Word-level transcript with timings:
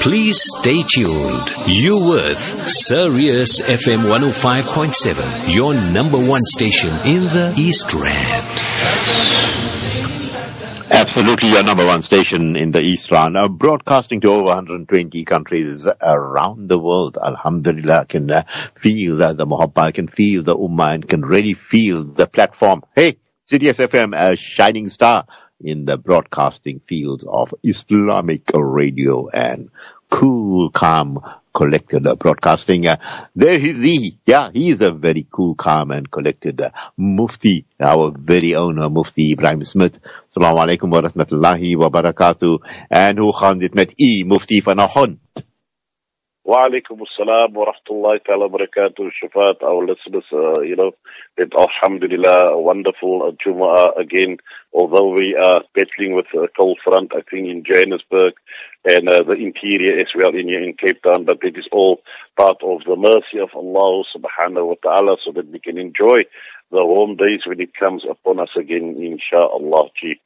Please 0.00 0.42
stay 0.58 0.82
tuned. 0.82 1.48
You 1.68 2.08
with 2.08 2.38
Sirius 2.68 3.60
FM 3.60 4.10
105.7, 4.10 5.54
your 5.54 5.74
number 5.92 6.18
one 6.18 6.40
station 6.42 6.90
in 7.06 7.22
the 7.22 7.54
East 7.56 7.94
Rand. 7.94 8.48
Absolutely, 10.90 11.50
your 11.50 11.62
number 11.62 11.86
one 11.86 12.02
station 12.02 12.56
in 12.56 12.72
the 12.72 12.80
East 12.80 13.12
Rand, 13.12 13.36
uh, 13.36 13.46
broadcasting 13.48 14.20
to 14.22 14.28
over 14.28 14.44
120 14.44 15.24
countries 15.24 15.86
around 16.02 16.68
the 16.68 16.78
world. 16.78 17.16
Alhamdulillah, 17.22 18.00
I 18.00 18.04
can 18.04 18.30
uh, 18.30 18.42
feel 18.74 19.22
uh, 19.22 19.34
the 19.34 19.46
muhabba, 19.46 19.78
I 19.78 19.92
can 19.92 20.08
feel 20.08 20.42
the 20.42 20.56
ummah, 20.56 20.94
and 20.94 21.08
can 21.08 21.22
really 21.22 21.54
feel 21.54 22.02
the 22.02 22.26
platform. 22.26 22.82
Hey, 22.96 23.18
Sirius 23.44 23.78
FM, 23.78 24.18
a 24.18 24.34
shining 24.34 24.88
star 24.88 25.26
in 25.60 25.84
the 25.84 25.96
broadcasting 25.96 26.80
fields 26.88 27.24
of 27.28 27.54
Islamic 27.62 28.42
radio 28.54 29.28
and 29.28 29.70
cool, 30.10 30.70
calm, 30.70 31.20
collected 31.54 32.06
broadcasting. 32.18 32.86
Uh, 32.86 32.96
there 33.34 33.54
is 33.54 33.82
he. 33.82 34.18
Yeah, 34.24 34.50
he 34.52 34.70
is 34.70 34.80
a 34.80 34.92
very 34.92 35.26
cool, 35.30 35.54
calm 35.54 35.90
and 35.90 36.10
collected 36.10 36.60
uh, 36.60 36.70
Mufti, 36.96 37.66
our 37.80 38.12
very 38.16 38.54
own 38.54 38.78
uh, 38.78 38.88
Mufti 38.88 39.34
Ebrahim 39.34 39.64
Smith. 39.64 39.98
Assalamu 40.30 40.58
alaikum 40.64 40.90
wa 40.90 41.00
rahmatullahi 41.02 41.76
wa 41.76 41.90
barakatuh. 41.90 42.60
And 42.90 43.18
who 43.18 43.32
gaan 43.32 43.58
met 43.74 43.94
u, 43.96 44.24
Mufti 44.24 44.60
vanoggend? 44.60 45.18
Wa-alaikum 46.48 47.04
assalam 47.04 47.52
wa 47.52 47.66
rahmatullahi 47.66 48.24
ta'ala 48.24 48.48
barakatuh. 48.48 49.10
Shafat, 49.22 49.62
our 49.62 49.84
listeners, 49.84 50.24
uh, 50.32 50.62
you 50.62 50.76
know, 50.76 50.92
that 51.36 51.52
alhamdulillah, 51.54 52.58
wonderful 52.58 53.20
uh, 53.22 54.00
again, 54.00 54.38
although 54.72 55.12
we 55.12 55.36
are 55.36 55.60
battling 55.74 56.14
with 56.14 56.24
a 56.32 56.48
cold 56.56 56.78
front, 56.82 57.12
I 57.14 57.20
think 57.20 57.48
in 57.48 57.64
Johannesburg 57.70 58.32
and 58.86 59.06
uh, 59.10 59.24
the 59.24 59.34
interior 59.34 60.00
as 60.00 60.06
well 60.16 60.30
in, 60.30 60.48
in 60.48 60.74
Cape 60.82 61.02
Town, 61.02 61.26
but 61.26 61.36
it 61.42 61.58
is 61.58 61.68
all 61.70 62.00
part 62.34 62.62
of 62.62 62.80
the 62.86 62.96
mercy 62.96 63.40
of 63.42 63.50
Allah 63.54 64.04
subhanahu 64.16 64.68
wa 64.68 64.76
ta'ala 64.82 65.18
so 65.22 65.32
that 65.32 65.48
we 65.50 65.58
can 65.58 65.76
enjoy 65.76 66.24
the 66.70 66.82
warm 66.82 67.16
days 67.16 67.40
when 67.44 67.60
it 67.60 67.74
comes 67.78 68.04
upon 68.10 68.40
us 68.40 68.56
again, 68.58 68.96
inshallah. 68.98 69.90
Gee. 70.00 70.18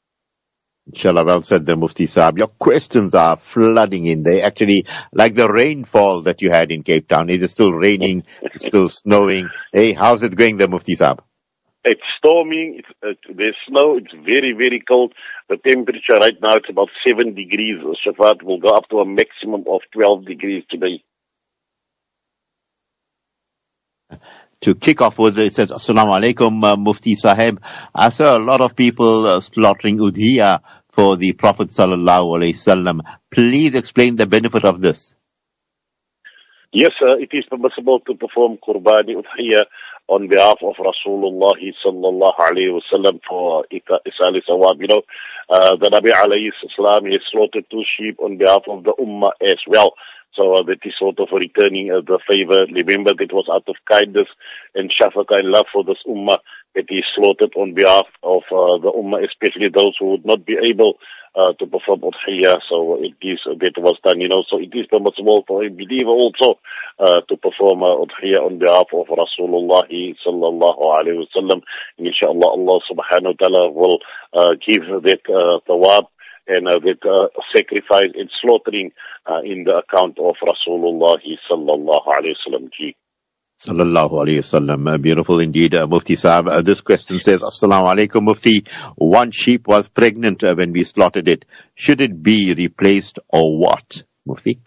Inshallah, 0.87 1.25
well 1.25 1.43
said 1.43 1.65
the 1.65 1.77
Mufti 1.77 2.07
Saab. 2.07 2.39
Your 2.39 2.49
questions 2.49 3.15
are 3.15 3.37
flooding 3.37 4.07
in. 4.07 4.25
They 4.25 4.43
actually, 4.43 4.87
like 5.13 5.35
the 5.35 5.49
rainfall 5.49 6.23
that 6.23 6.43
you 6.43 6.51
had 6.51 6.73
in 6.73 6.83
Cape 6.83 7.09
Town. 7.09 7.31
Is 7.31 7.41
it 7.41 7.49
still 7.49 7.73
raining? 7.73 8.25
Still 8.57 8.89
snowing? 8.91 9.49
Hey, 9.73 9.93
how's 9.93 10.23
it 10.23 10.35
going 10.35 10.57
the 10.57 10.69
Mufti 10.69 10.97
Saab? 10.97 11.21
It's 11.85 12.03
storming. 12.19 12.81
It's, 12.81 12.89
uh, 13.03 13.33
there's 13.35 13.57
snow. 13.69 13.97
It's 13.97 14.13
very, 14.13 14.55
very 14.57 14.83
cold. 14.87 15.15
The 15.49 15.57
temperature 15.57 16.15
right 16.15 16.37
now, 16.41 16.55
it's 16.57 16.71
about 16.71 16.89
7 17.07 17.35
degrees. 17.35 17.79
Shafat 18.07 18.43
will 18.43 18.59
go 18.59 18.71
up 18.71 18.89
to 18.91 18.99
a 18.99 19.07
maximum 19.07 19.65
of 19.69 19.81
12 19.93 20.27
degrees 20.27 20.65
today. 20.71 21.03
To 24.63 24.75
kick 24.75 25.01
off 25.01 25.19
with 25.19 25.39
it 25.39 25.55
says, 25.55 25.71
Assalamu 25.71 26.19
alaikum, 26.19 26.65
uh, 26.65 26.77
Mufti 26.77 27.15
Sahib. 27.15 27.61
I 27.95 28.09
saw 28.11 28.37
a 28.37 28.41
lot 28.41 28.61
of 28.61 28.77
people 28.77 29.27
uh, 29.27 29.41
slaughtering 29.41 29.99
udhiya 29.99 30.61
for 30.93 31.17
the 31.17 31.33
Prophet 31.33 31.69
sallallahu 31.69 32.39
alaihi 32.39 32.55
wasallam. 32.55 33.01
Please 33.31 33.75
explain 33.75 34.17
the 34.17 34.27
benefit 34.27 34.65
of 34.65 34.81
this. 34.81 35.17
Yes, 36.73 36.93
uh, 37.03 37.17
it 37.19 37.31
is 37.33 37.45
permissible 37.51 38.01
to 38.01 38.15
perform 38.15 38.57
qurbani 38.57 39.17
udhiya 39.17 39.67
on 40.09 40.29
behalf 40.29 40.59
of 40.63 40.75
Rasulullah 40.77 41.55
sallallahu 41.85 42.39
alaihi 42.39 42.79
wasallam 42.79 43.21
for 43.29 43.65
Isali 43.73 44.41
Sawab. 44.49 44.81
You 44.81 44.89
know, 44.89 45.03
uh, 45.51 45.77
the 45.77 45.91
Nabi 45.91 46.13
alayhi 46.13 46.51
he 46.51 47.19
slaughtered 47.31 47.65
two 47.71 47.83
sheep 47.97 48.19
on 48.21 48.39
behalf 48.39 48.63
of 48.69 48.85
the 48.85 48.95
Ummah 49.01 49.33
as 49.43 49.59
well. 49.67 49.95
So 50.35 50.55
uh, 50.55 50.63
that 50.63 50.81
is 50.85 50.95
sort 50.99 51.19
of 51.21 51.29
returning 51.33 51.91
uh, 51.91 52.01
the 52.01 52.19
favor. 52.27 52.65
Remember, 52.73 53.13
that 53.15 53.33
was 53.33 53.49
out 53.53 53.69
of 53.69 53.77
kindness 53.89 54.29
and 54.75 54.91
shafaqah 54.91 55.41
and 55.41 55.51
love 55.51 55.67
for 55.73 55.85
this 55.85 56.01
ummah 56.09 56.39
that 56.75 56.87
he 56.89 57.03
slaughtered 57.15 57.53
on 57.57 57.75
behalf 57.75 58.07
of 58.23 58.43
uh, 58.51 58.79
the 58.81 58.93
ummah, 58.97 59.25
especially 59.25 59.69
those 59.69 59.95
who 59.99 60.13
would 60.13 60.25
not 60.25 60.47
be 60.47 60.57
able 60.57 60.99
uh, 61.35 61.53
to 61.59 61.67
perform 61.67 62.01
udhiyah. 62.01 62.61
So 62.69 63.03
it 63.03 63.17
is, 63.21 63.41
that 63.45 63.73
was 63.77 63.97
done, 64.05 64.21
you 64.21 64.29
know, 64.29 64.43
so 64.49 64.59
it 64.59 64.73
is 64.73 64.87
permissible 64.87 65.45
for 65.47 65.65
a 65.65 65.69
believer 65.69 66.11
also 66.11 66.59
uh, 66.99 67.21
to 67.29 67.37
perform 67.37 67.83
uh, 67.83 67.93
udhiyah 67.93 68.45
on 68.45 68.59
behalf 68.59 68.87
of 68.93 69.07
Rasulullah 69.09 69.85
sallallahu 69.89 70.81
alayhi 70.81 71.25
wa 71.25 71.33
sallam. 71.37 71.63
Inshallah, 71.99 72.49
Allah 72.49 72.81
subhanahu 72.91 73.33
wa 73.33 73.39
ta'ala 73.39 73.71
will 73.71 73.99
uh, 74.33 74.55
give 74.67 74.85
that 75.05 75.21
uh, 75.29 75.61
thawab 75.69 76.07
and 76.47 76.69
uh, 76.69 76.81
with 76.83 76.99
uh, 77.05 77.29
sacrifice 77.55 78.13
and 78.15 78.31
slaughtering 78.41 78.91
uh, 79.31 79.41
in 79.45 79.65
the 79.65 79.79
account 79.79 80.19
of 80.19 80.35
Rasulullah 80.43 81.17
sallallahu 81.51 82.07
alayhi 82.07 82.35
wasallam. 82.47 82.71
Sallallahu 83.61 84.13
alayhi 84.13 84.39
wasallam. 84.39 84.93
Uh, 84.93 84.99
beautiful 84.99 85.39
indeed, 85.39 85.75
uh, 85.75 85.87
Mufti 85.87 86.15
Saab. 86.15 86.49
Uh, 86.49 86.63
this 86.63 86.81
question 86.81 87.21
says, 87.21 87.43
Assalamu 87.43 87.95
alaikum, 87.95 88.25
Mufti. 88.25 88.65
One 88.97 89.31
sheep 89.31 89.69
was 89.69 89.89
pregnant 89.89 90.43
uh, 90.43 90.55
when 90.55 90.73
we 90.73 90.85
slaughtered 90.85 91.29
it. 91.29 91.45
Should 91.75 92.01
it 92.01 92.23
be 92.23 92.55
replaced 92.55 93.19
or 93.29 93.59
what, 93.59 94.03
Mufti? 94.27 94.61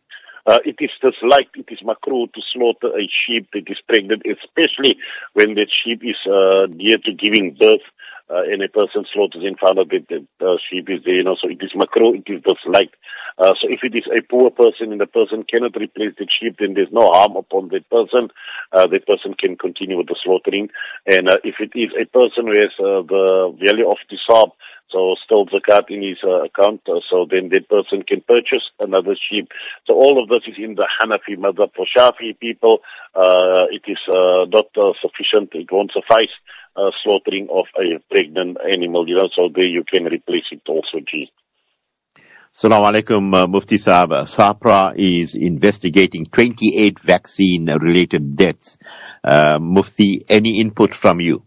Uh, 0.47 0.59
it 0.63 0.75
is 0.79 0.91
disliked, 1.01 1.57
it 1.57 1.65
is 1.69 1.79
makruh 1.83 2.31
to 2.31 2.41
slaughter 2.53 2.95
a 2.95 3.01
sheep 3.09 3.49
that 3.51 3.63
is 3.65 3.79
pregnant, 3.89 4.21
especially 4.29 4.95
when 5.33 5.55
that 5.55 5.67
sheep 5.83 6.01
is 6.03 6.17
uh, 6.31 6.67
near 6.69 6.99
to 6.99 7.11
giving 7.13 7.57
birth 7.59 7.81
uh, 8.29 8.41
and 8.41 8.61
a 8.63 8.69
person 8.69 9.05
slaughters 9.13 9.43
in 9.45 9.55
front 9.55 9.79
of 9.79 9.91
it, 9.91 10.07
the 10.09 10.25
uh, 10.45 10.57
sheep 10.69 10.89
is 10.89 11.03
there, 11.05 11.15
you 11.15 11.23
know, 11.23 11.35
so 11.39 11.47
it 11.49 11.61
is 11.61 11.73
makruh, 11.75 12.17
it 12.17 12.25
is 12.31 12.41
disliked. 12.41 12.95
Uh, 13.37 13.53
so 13.61 13.67
if 13.69 13.83
it 13.83 13.95
is 13.95 14.05
a 14.09 14.21
poor 14.21 14.49
person 14.49 14.91
and 14.91 15.01
the 15.01 15.05
person 15.05 15.43
cannot 15.43 15.75
replace 15.75 16.13
the 16.17 16.27
sheep, 16.27 16.55
then 16.57 16.73
there's 16.73 16.91
no 16.91 17.11
harm 17.11 17.35
upon 17.35 17.69
that 17.69 17.87
person. 17.89 18.29
Uh, 18.71 18.87
that 18.87 19.05
person 19.05 19.35
can 19.37 19.55
continue 19.57 19.97
with 19.97 20.07
the 20.07 20.15
slaughtering. 20.23 20.69
And 21.05 21.29
uh, 21.29 21.37
if 21.43 21.55
it 21.59 21.77
is 21.77 21.91
a 21.93 22.05
person 22.05 22.47
who 22.47 22.57
has 22.57 22.73
uh, 22.79 23.03
the 23.05 23.55
value 23.61 23.89
of 23.89 23.97
the 24.09 24.17
sab, 24.27 24.49
so 24.89 25.15
still 25.25 25.45
zakat 25.47 25.89
in 25.89 26.01
his 26.01 26.17
uh, 26.23 26.43
account, 26.43 26.81
uh, 26.87 27.01
so 27.09 27.25
then 27.29 27.49
that 27.49 27.67
person 27.67 28.03
can 28.03 28.21
purchase 28.21 28.63
another 28.79 29.15
sheep. 29.17 29.49
So 29.85 29.93
all 29.93 30.21
of 30.21 30.29
this 30.29 30.47
is 30.47 30.55
in 30.57 30.75
the 30.75 30.87
Hanafi 30.87 31.37
madhab. 31.37 31.71
For 31.75 31.85
Shafi 31.85 32.39
people, 32.39 32.79
uh, 33.13 33.65
it 33.71 33.83
is 33.87 33.97
uh, 34.07 34.45
not 34.45 34.67
uh, 34.77 34.93
sufficient, 35.01 35.49
it 35.53 35.71
won't 35.71 35.91
suffice 35.91 36.31
uh, 36.75 36.91
slaughtering 37.03 37.47
of 37.51 37.65
a 37.77 37.99
pregnant 38.09 38.57
animal, 38.61 39.07
you 39.07 39.15
know, 39.15 39.29
so 39.35 39.49
there 39.53 39.65
you 39.65 39.83
can 39.83 40.05
replace 40.05 40.45
it 40.51 40.61
also, 40.67 40.99
G. 40.99 41.31
Assalamu 42.55 42.87
alaikum, 42.87 43.33
uh, 43.33 43.47
Mufti 43.47 43.77
Saab. 43.77 44.11
SAHPRA 44.25 44.93
is 44.95 45.35
investigating 45.35 46.25
28 46.25 46.99
vaccine 47.01 47.65
related 47.65 48.37
deaths. 48.37 48.77
Uh, 49.23 49.59
Mufti, 49.59 50.21
any 50.29 50.61
input 50.61 50.93
from 50.93 51.19
you? 51.19 51.43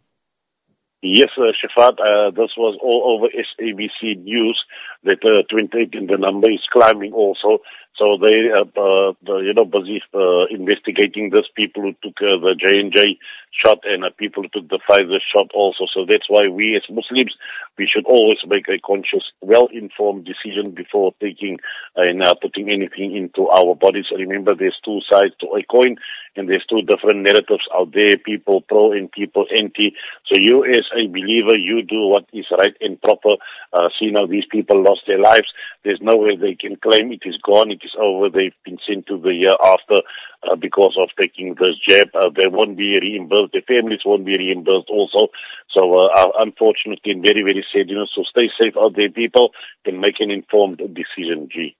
Yes, 1.00 1.28
uh, 1.38 1.52
Shafat, 1.54 2.00
uh, 2.00 2.30
this 2.32 2.50
was 2.58 2.76
all 2.82 3.16
over 3.16 3.28
SABC 3.28 4.22
News 4.22 4.60
that 5.04 5.24
uh, 5.24 5.46
28 5.48 5.94
in 5.94 6.06
the 6.08 6.18
number 6.18 6.50
is 6.50 6.60
climbing 6.72 7.12
also. 7.12 7.62
So 7.98 8.16
they, 8.20 8.46
uh, 8.54 8.64
uh, 8.80 9.38
you 9.38 9.54
know, 9.54 9.64
busy 9.64 10.00
uh, 10.14 10.46
investigating 10.50 11.30
these 11.30 11.50
people 11.54 11.82
who 11.82 11.92
took 12.02 12.16
uh, 12.22 12.38
the 12.38 12.54
J 12.58 12.78
and 12.78 12.92
J 12.92 13.18
shot 13.50 13.78
and 13.84 14.04
uh, 14.04 14.10
people 14.16 14.44
who 14.44 14.48
took 14.48 14.70
the 14.70 14.78
Pfizer 14.88 15.18
shot 15.34 15.50
also. 15.52 15.84
So 15.92 16.06
that's 16.06 16.28
why 16.28 16.46
we 16.48 16.76
as 16.76 16.88
Muslims 16.88 17.34
we 17.78 17.86
should 17.86 18.04
always 18.06 18.38
make 18.46 18.68
a 18.68 18.78
conscious, 18.84 19.22
well-informed 19.40 20.26
decision 20.26 20.72
before 20.72 21.14
taking 21.20 21.56
uh, 21.96 22.02
and 22.02 22.22
uh, 22.22 22.34
putting 22.34 22.70
anything 22.70 23.16
into 23.16 23.48
our 23.48 23.74
bodies. 23.74 24.06
Remember, 24.14 24.54
there's 24.54 24.78
two 24.84 24.98
sides 25.08 25.34
to 25.40 25.46
a 25.54 25.62
coin, 25.62 25.96
and 26.36 26.48
there's 26.48 26.66
two 26.68 26.82
different 26.82 27.22
narratives 27.22 27.66
out 27.74 27.92
there: 27.94 28.18
people 28.18 28.60
pro 28.62 28.92
and 28.92 29.10
people 29.10 29.46
anti. 29.56 29.94
So 30.26 30.36
you, 30.36 30.64
as 30.64 30.86
a 30.94 31.06
believer, 31.06 31.56
you 31.56 31.82
do 31.82 32.08
what 32.08 32.26
is 32.32 32.46
right 32.50 32.74
and 32.80 33.00
proper. 33.00 33.36
Uh, 33.72 33.88
see 33.98 34.10
now 34.10 34.26
these 34.26 34.46
people 34.50 34.82
lost 34.82 35.02
their 35.06 35.20
lives. 35.20 35.46
There's 35.84 36.00
no 36.00 36.16
way 36.16 36.36
they 36.36 36.54
can 36.54 36.76
claim 36.76 37.12
it 37.12 37.22
is 37.24 37.38
gone. 37.44 37.70
It 37.70 37.80
is 37.84 37.94
over. 38.00 38.30
They've 38.30 38.56
been 38.64 38.78
sent 38.88 39.06
to 39.06 39.18
the 39.20 39.34
year 39.34 39.56
after 39.62 40.02
uh, 40.42 40.56
because 40.56 40.96
of 41.00 41.08
taking 41.18 41.54
this 41.54 41.76
jab. 41.86 42.08
Uh, 42.14 42.30
they 42.34 42.48
won't 42.48 42.76
be 42.76 42.98
reimbursed. 43.00 43.52
Their 43.52 43.62
families 43.62 44.00
won't 44.04 44.24
be 44.24 44.38
reimbursed 44.38 44.88
also. 44.88 45.28
So, 45.74 45.92
uh, 45.92 46.08
uh, 46.14 46.28
unfortunately, 46.38 47.12
and 47.12 47.22
very, 47.22 47.42
very 47.42 47.64
sad, 47.72 47.88
you 47.88 47.96
know, 47.96 48.06
so 48.14 48.22
stay 48.30 48.48
safe 48.60 48.74
out 48.78 48.96
there, 48.96 49.10
people, 49.10 49.50
and 49.84 50.00
make 50.00 50.20
an 50.20 50.30
informed 50.30 50.78
decision, 50.78 51.48
G. 51.52 51.76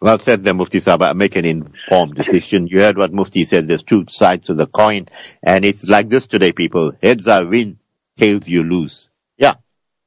Well 0.00 0.20
said 0.20 0.44
there, 0.44 0.54
Mufti 0.54 0.78
Saba. 0.78 1.12
Make 1.14 1.34
an 1.34 1.44
informed 1.44 2.14
decision. 2.14 2.68
You 2.68 2.80
heard 2.82 2.96
what 2.96 3.12
Mufti 3.12 3.44
said. 3.44 3.66
There's 3.66 3.82
two 3.82 4.04
sides 4.08 4.46
to 4.46 4.54
the 4.54 4.66
coin. 4.66 5.08
And 5.42 5.64
it's 5.64 5.88
like 5.88 6.08
this 6.08 6.28
today, 6.28 6.52
people. 6.52 6.92
Heads 7.02 7.26
are 7.26 7.44
win, 7.44 7.80
tails 8.16 8.48
you 8.48 8.62
lose. 8.62 9.08
Yeah. 9.36 9.54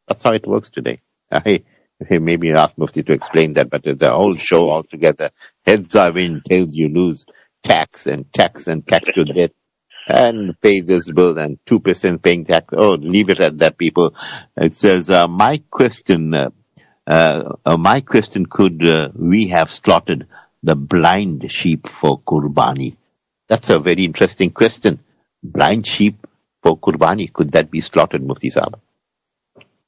That's 0.07 0.24
how 0.24 0.33
it 0.33 0.48
works 0.48 0.69
today. 0.69 1.01
Uh, 1.31 1.42
hey, 1.44 1.63
hey, 2.07 2.19
maybe 2.19 2.51
ask 2.51 2.77
Mufti 2.77 3.03
to 3.03 3.13
explain 3.13 3.53
that, 3.53 3.69
but 3.69 3.83
the 3.83 4.12
whole 4.12 4.36
show 4.36 4.69
altogether. 4.69 5.31
Heads 5.65 5.95
are 5.95 6.12
win, 6.12 6.42
tails 6.48 6.75
you 6.75 6.89
lose. 6.89 7.25
Tax 7.63 8.07
and 8.07 8.31
tax 8.33 8.68
and 8.68 8.88
tax 8.88 9.07
to 9.13 9.24
death 9.24 9.51
and 10.07 10.59
pay 10.62 10.81
this 10.81 11.12
bill 11.12 11.38
and 11.38 11.59
2% 11.65 12.21
paying 12.21 12.45
tax. 12.45 12.68
Oh, 12.75 12.94
leave 12.94 13.30
it 13.30 13.39
at 13.39 13.59
that, 13.59 13.77
people. 13.77 14.15
It 14.57 14.74
says, 14.74 15.09
uh, 15.09 15.27
my 15.27 15.62
question, 15.69 16.33
uh, 16.33 16.50
uh, 17.07 17.56
uh, 17.65 17.77
my 17.77 18.01
question, 18.01 18.45
could 18.45 18.86
uh, 18.86 19.09
we 19.15 19.48
have 19.50 19.71
slaughtered 19.71 20.27
the 20.63 20.75
blind 20.75 21.51
sheep 21.51 21.88
for 21.88 22.19
Kurbani? 22.21 22.98
That's 23.48 23.69
a 23.69 23.80
very 23.80 24.06
interesting 24.06 24.51
question. 24.51 25.00
Blind 25.44 25.88
sheep 25.88 26.25
for 26.63 26.77
Kurbani, 26.77 27.31
could 27.31 27.51
that 27.53 27.71
be 27.71 27.81
slaughtered, 27.81 28.25
Mufti 28.25 28.50
Saab? 28.50 28.80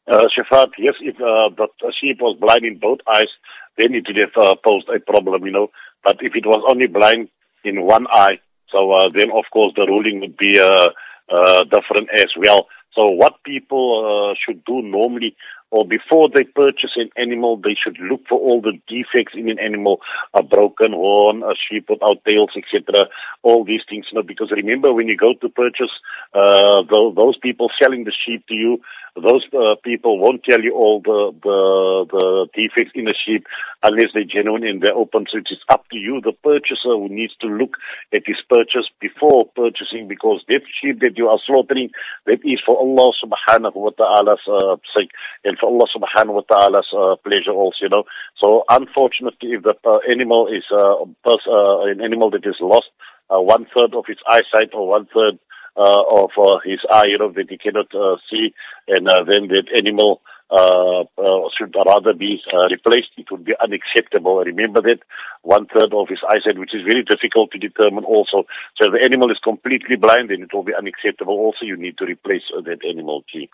Uh, 0.08 0.24
Shafat, 0.36 0.72
yes, 0.78 0.96
if 1.02 1.16
uh, 1.16 1.50
the 1.56 1.94
sheep 2.00 2.18
was 2.20 2.38
blind 2.40 2.66
in 2.66 2.78
both 2.78 3.00
eyes, 3.08 3.32
then 3.78 3.96
it 3.96 4.06
would 4.08 4.18
have 4.18 4.36
uh, 4.38 4.56
posed 4.64 4.90
a 4.90 5.00
problem, 5.00 5.46
you 5.46 5.52
know. 5.52 5.70
But 6.04 6.18
if 6.22 6.36
it 6.36 6.46
was 6.46 6.64
only 6.68 6.88
blind 6.88 7.30
in 7.64 7.86
one 7.86 8.08
eye, 8.12 8.40
so 8.70 8.92
uh, 8.92 9.10
then 9.10 9.32
of 9.32 9.46
course 9.52 9.74
the 9.76 9.86
ruling 9.88 10.20
would 10.20 10.38
be 10.38 10.60
uh, 10.60 10.90
uh, 11.30 11.64
different 11.64 12.10
as 12.14 12.28
well. 12.38 12.68
So 12.94 13.08
what 13.08 13.44
people 13.44 14.34
uh, 14.34 14.36
should 14.46 14.64
do 14.66 14.82
normally 14.82 15.36
or 15.74 15.88
before 15.88 16.30
they 16.30 16.44
purchase 16.44 16.92
an 16.98 17.10
animal, 17.18 17.58
they 17.58 17.76
should 17.84 17.98
look 18.00 18.22
for 18.30 18.38
all 18.38 18.62
the 18.62 18.78
defects 18.88 19.34
in 19.34 19.50
an 19.50 19.58
animal, 19.58 20.02
a 20.32 20.44
broken 20.44 20.94
horn, 20.94 21.42
a 21.42 21.56
sheep 21.58 21.90
without 21.90 22.24
tails, 22.26 22.52
etc. 22.56 23.10
All 23.42 23.66
these 23.66 23.82
things, 23.90 24.06
you 24.12 24.20
know, 24.20 24.22
because 24.24 24.52
remember 24.52 24.94
when 24.94 25.08
you 25.08 25.18
go 25.18 25.34
to 25.34 25.50
purchase, 25.50 25.90
uh, 26.36 26.84
those, 26.88 27.16
those 27.16 27.38
people 27.40 27.72
selling 27.82 28.04
the 28.04 28.14
sheep 28.14 28.46
to 28.50 28.54
you, 28.54 28.82
those 29.15 29.45
uh, 29.54 29.75
people 29.83 30.18
won't 30.18 30.44
tell 30.44 30.62
you 30.62 30.74
all 30.74 31.00
the, 31.00 31.31
the, 31.44 32.06
the 32.10 32.48
defects 32.56 32.94
in 32.95 33.07
a 33.07 33.13
sheep 33.13 33.45
unless 33.83 34.10
they're 34.13 34.24
genuine 34.24 34.65
and 34.65 34.81
they're 34.81 34.95
open. 34.95 35.25
So 35.31 35.38
it's 35.38 35.54
up 35.69 35.86
to 35.92 35.98
you, 35.98 36.19
the 36.21 36.33
purchaser, 36.44 36.98
who 36.98 37.10
needs 37.10 37.36
to 37.42 37.48
look 37.48 37.77
at 38.12 38.24
his 38.25 38.38
purchase 38.50 38.89
before 39.00 39.45
purchasing 39.56 40.07
because 40.07 40.44
that 40.48 40.62
sheep 40.81 41.00
that 41.01 41.15
you 41.15 41.27
are 41.27 41.38
slaughtering, 41.45 41.92
that 42.25 42.39
is 42.44 42.60
for 42.65 42.75
Allah 42.77 43.13
subhanahu 43.24 43.75
wa 43.75 43.92
ta'ala's 43.92 44.42
uh, 44.50 44.77
sake 44.98 45.12
and 45.44 45.60
for 45.60 45.68
Allah 45.68 45.86
subhanahu 45.94 46.33
wa 46.33 46.45
ta'ala's 46.50 46.89
uh, 46.98 47.15
pleasure 47.18 47.54
also, 47.54 47.77
you 47.81 47.89
know. 47.89 48.06
So 48.42 48.63
unfortunately, 48.68 49.54
if 49.54 49.63
the 49.63 49.75
uh, 49.86 50.00
animal 50.10 50.48
is 50.48 50.63
uh, 50.74 51.06
pers- 51.24 51.48
uh, 51.48 51.86
an 51.86 52.01
animal 52.01 52.31
that 52.31 52.45
is 52.45 52.57
lost, 52.60 52.89
uh, 53.30 53.39
one 53.39 53.68
third 53.75 53.94
of 53.94 54.06
its 54.07 54.21
eyesight 54.27 54.74
or 54.74 54.88
one 54.88 55.07
third 55.13 55.38
uh, 55.75 56.04
of 56.10 56.31
uh, 56.38 56.60
his 56.64 56.80
eye, 56.90 57.08
you 57.10 57.18
know, 57.18 57.31
that 57.31 57.50
he 57.50 57.58
cannot 57.58 57.94
uh, 57.96 58.18
see, 58.30 58.54
and 58.88 59.08
uh, 59.08 59.24
then 59.28 59.48
that 59.48 59.68
animal 59.75 60.22
uh, 60.52 61.02
uh, 61.18 61.50
should 61.58 61.74
rather 61.74 62.14
be 62.14 62.40
uh, 62.54 62.68
replaced. 62.70 63.10
It 63.18 63.31
would 63.31 63.44
be 63.46 63.54
unacceptable. 63.60 64.38
Remember 64.38 64.81
that 64.81 65.00
one 65.42 65.66
third 65.66 65.94
of 65.94 66.08
his 66.10 66.20
eyesight, 66.28 66.60
which 66.60 66.75
is 66.75 66.84
very 66.86 67.04
difficult 67.04 67.52
to 67.52 67.58
determine 67.58 68.04
also. 68.04 68.46
So 68.78 68.88
if 68.88 68.94
the 68.94 69.04
animal 69.04 69.31
is 69.31 69.40
completely 69.44 69.96
blind, 69.96 70.30
then 70.30 70.44
it 70.44 70.54
will 70.54 70.64
be 70.64 70.75
unacceptable. 70.78 71.34
Also, 71.34 71.66
you 71.66 71.78
need 71.78 71.98
to 71.98 72.06
replace 72.06 72.44
uh, 72.56 72.62
that 72.62 72.86
animal 72.88 73.24
too. 73.31 73.48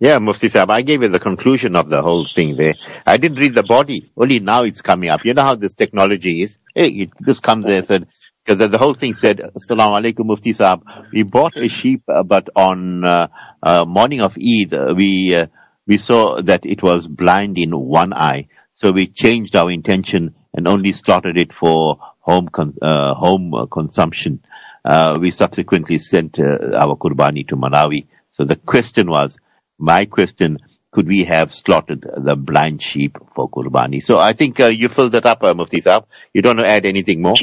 Yeah, 0.00 0.18
Mufti 0.20 0.46
Saab, 0.48 0.70
I 0.70 0.82
gave 0.82 1.02
you 1.02 1.08
the 1.08 1.18
conclusion 1.18 1.74
of 1.74 1.90
the 1.90 2.02
whole 2.02 2.24
thing 2.24 2.54
there. 2.54 2.74
I 3.04 3.16
didn't 3.16 3.40
read 3.40 3.56
the 3.56 3.64
body. 3.64 4.12
Only 4.16 4.38
now 4.38 4.62
it's 4.62 4.80
coming 4.80 5.10
up. 5.10 5.24
You 5.24 5.34
know 5.34 5.42
how 5.42 5.56
this 5.56 5.74
technology 5.74 6.42
is? 6.42 6.58
Hey, 6.72 6.88
it 6.88 7.10
just 7.26 7.42
comes 7.42 7.66
there, 7.66 7.82
said, 7.82 8.06
because 8.48 8.70
the, 8.70 8.78
whole 8.78 8.94
thing 8.94 9.12
said, 9.12 9.38
Assalamu 9.38 10.00
alaikum 10.00 10.24
Mufti 10.24 10.54
Saab, 10.54 10.82
we 11.12 11.22
bought 11.22 11.56
a 11.58 11.68
sheep, 11.68 12.02
uh, 12.08 12.22
but 12.22 12.48
on, 12.56 13.04
uh, 13.04 13.28
uh, 13.62 13.84
morning 13.86 14.22
of 14.22 14.38
Eid, 14.38 14.72
uh, 14.72 14.94
we, 14.96 15.34
uh, 15.34 15.48
we 15.86 15.98
saw 15.98 16.40
that 16.40 16.64
it 16.64 16.82
was 16.82 17.06
blind 17.06 17.58
in 17.58 17.78
one 17.78 18.14
eye. 18.14 18.48
So 18.72 18.92
we 18.92 19.06
changed 19.06 19.54
our 19.54 19.70
intention 19.70 20.34
and 20.54 20.66
only 20.66 20.92
slaughtered 20.92 21.36
it 21.36 21.52
for 21.52 21.98
home, 22.20 22.48
con- 22.48 22.74
home 22.82 23.68
consumption. 23.70 24.42
We 25.20 25.30
subsequently 25.30 25.98
sent 25.98 26.38
our 26.38 26.96
Qurbani 26.96 27.46
to 27.48 27.56
Malawi. 27.56 28.06
So 28.30 28.44
the 28.44 28.56
question 28.56 29.10
was, 29.10 29.36
my 29.78 30.06
question, 30.06 30.58
could 30.90 31.06
we 31.06 31.24
have 31.24 31.52
slaughtered 31.52 32.06
the 32.16 32.36
blind 32.36 32.82
sheep 32.82 33.18
for 33.34 33.50
Qurbani? 33.50 34.02
So 34.02 34.18
I 34.18 34.32
think 34.32 34.58
you 34.58 34.88
filled 34.88 35.12
that 35.12 35.26
up, 35.26 35.42
Mufti 35.42 35.82
Saab. 35.82 36.06
You 36.32 36.40
don't 36.40 36.56
want 36.56 36.66
to 36.66 36.72
add 36.72 36.86
anything 36.86 37.20
more? 37.20 37.34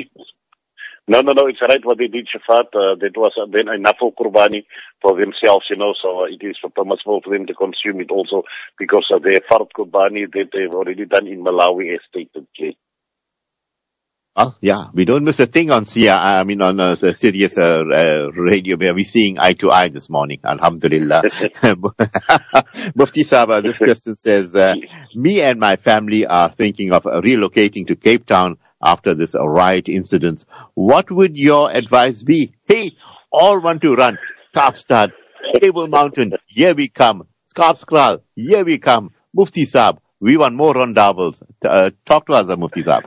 No, 1.07 1.21
no, 1.21 1.33
no, 1.33 1.45
it's 1.47 1.61
right 1.61 1.85
what 1.85 1.99
they 1.99 2.07
did, 2.07 2.27
Shafat. 2.27 2.73
Uh, 2.73 2.95
that 2.99 3.11
was 3.15 3.33
uh, 3.39 3.45
then 3.51 3.67
enough 3.69 3.97
for 3.99 4.11
Qurbani 4.13 4.65
for 5.03 5.13
themselves, 5.19 5.65
you 5.69 5.77
know, 5.77 5.93
so 6.01 6.21
uh, 6.21 6.25
it 6.25 6.43
is 6.43 6.57
permissible 6.75 7.21
for 7.23 7.31
them 7.31 7.45
to 7.45 7.53
consume 7.53 8.01
it 8.01 8.09
also 8.09 8.41
because 8.79 9.05
of 9.11 9.21
their 9.21 9.41
Fard 9.41 9.69
Qurbani 9.77 10.25
that 10.33 10.49
they've 10.51 10.73
already 10.73 11.05
done 11.05 11.27
in 11.27 11.43
Malawi 11.43 11.93
as 11.93 12.01
stated. 12.09 12.47
Okay? 12.57 12.75
Oh, 14.37 14.55
yeah, 14.59 14.87
we 14.93 15.05
don't 15.05 15.23
miss 15.23 15.39
a 15.39 15.45
thing 15.45 15.69
on 15.69 15.85
Sia, 15.85 16.15
I 16.15 16.43
mean 16.43 16.61
on 16.61 16.79
uh, 16.79 16.95
Sirius 16.95 17.57
uh, 17.57 17.83
uh, 17.85 18.31
radio 18.33 18.75
where 18.75 18.93
we're 18.93 19.05
seeing 19.05 19.39
eye 19.39 19.53
to 19.53 19.71
eye 19.71 19.89
this 19.89 20.09
morning. 20.09 20.39
Alhamdulillah. 20.43 21.21
Mufti 22.95 23.23
Saba, 23.23 23.61
this 23.61 23.77
question 23.87 24.15
says, 24.17 24.55
uh, 24.55 24.73
me 25.13 25.41
and 25.41 25.59
my 25.59 25.77
family 25.77 26.25
are 26.25 26.49
thinking 26.49 26.91
of 26.91 27.03
relocating 27.03 27.87
to 27.87 27.95
Cape 27.95 28.25
Town 28.25 28.57
after 28.85 29.13
this 29.15 29.35
riot 29.37 29.89
incident. 29.89 30.45
What 30.75 31.11
would 31.11 31.35
your 31.35 31.71
advice 31.71 32.23
be? 32.23 32.53
Hey, 32.65 32.91
all 33.31 33.59
want 33.59 33.81
to 33.81 33.95
run. 33.95 34.17
Kaapstad, 34.55 35.11
Table 35.59 35.87
Mountain, 35.87 36.33
here 36.47 36.73
we 36.73 36.87
come. 36.87 37.27
Skarpskraal, 37.53 38.21
here 38.35 38.63
we 38.63 38.77
come. 38.77 39.11
Mufti 39.33 39.65
Saab, 39.65 39.97
we 40.19 40.37
want 40.37 40.55
more 40.55 40.73
rondavels. 40.73 41.41
Uh, 41.63 41.91
talk 42.05 42.27
to 42.27 42.33
us, 42.33 42.47
Mufti 42.57 42.83
Saab. 42.83 43.05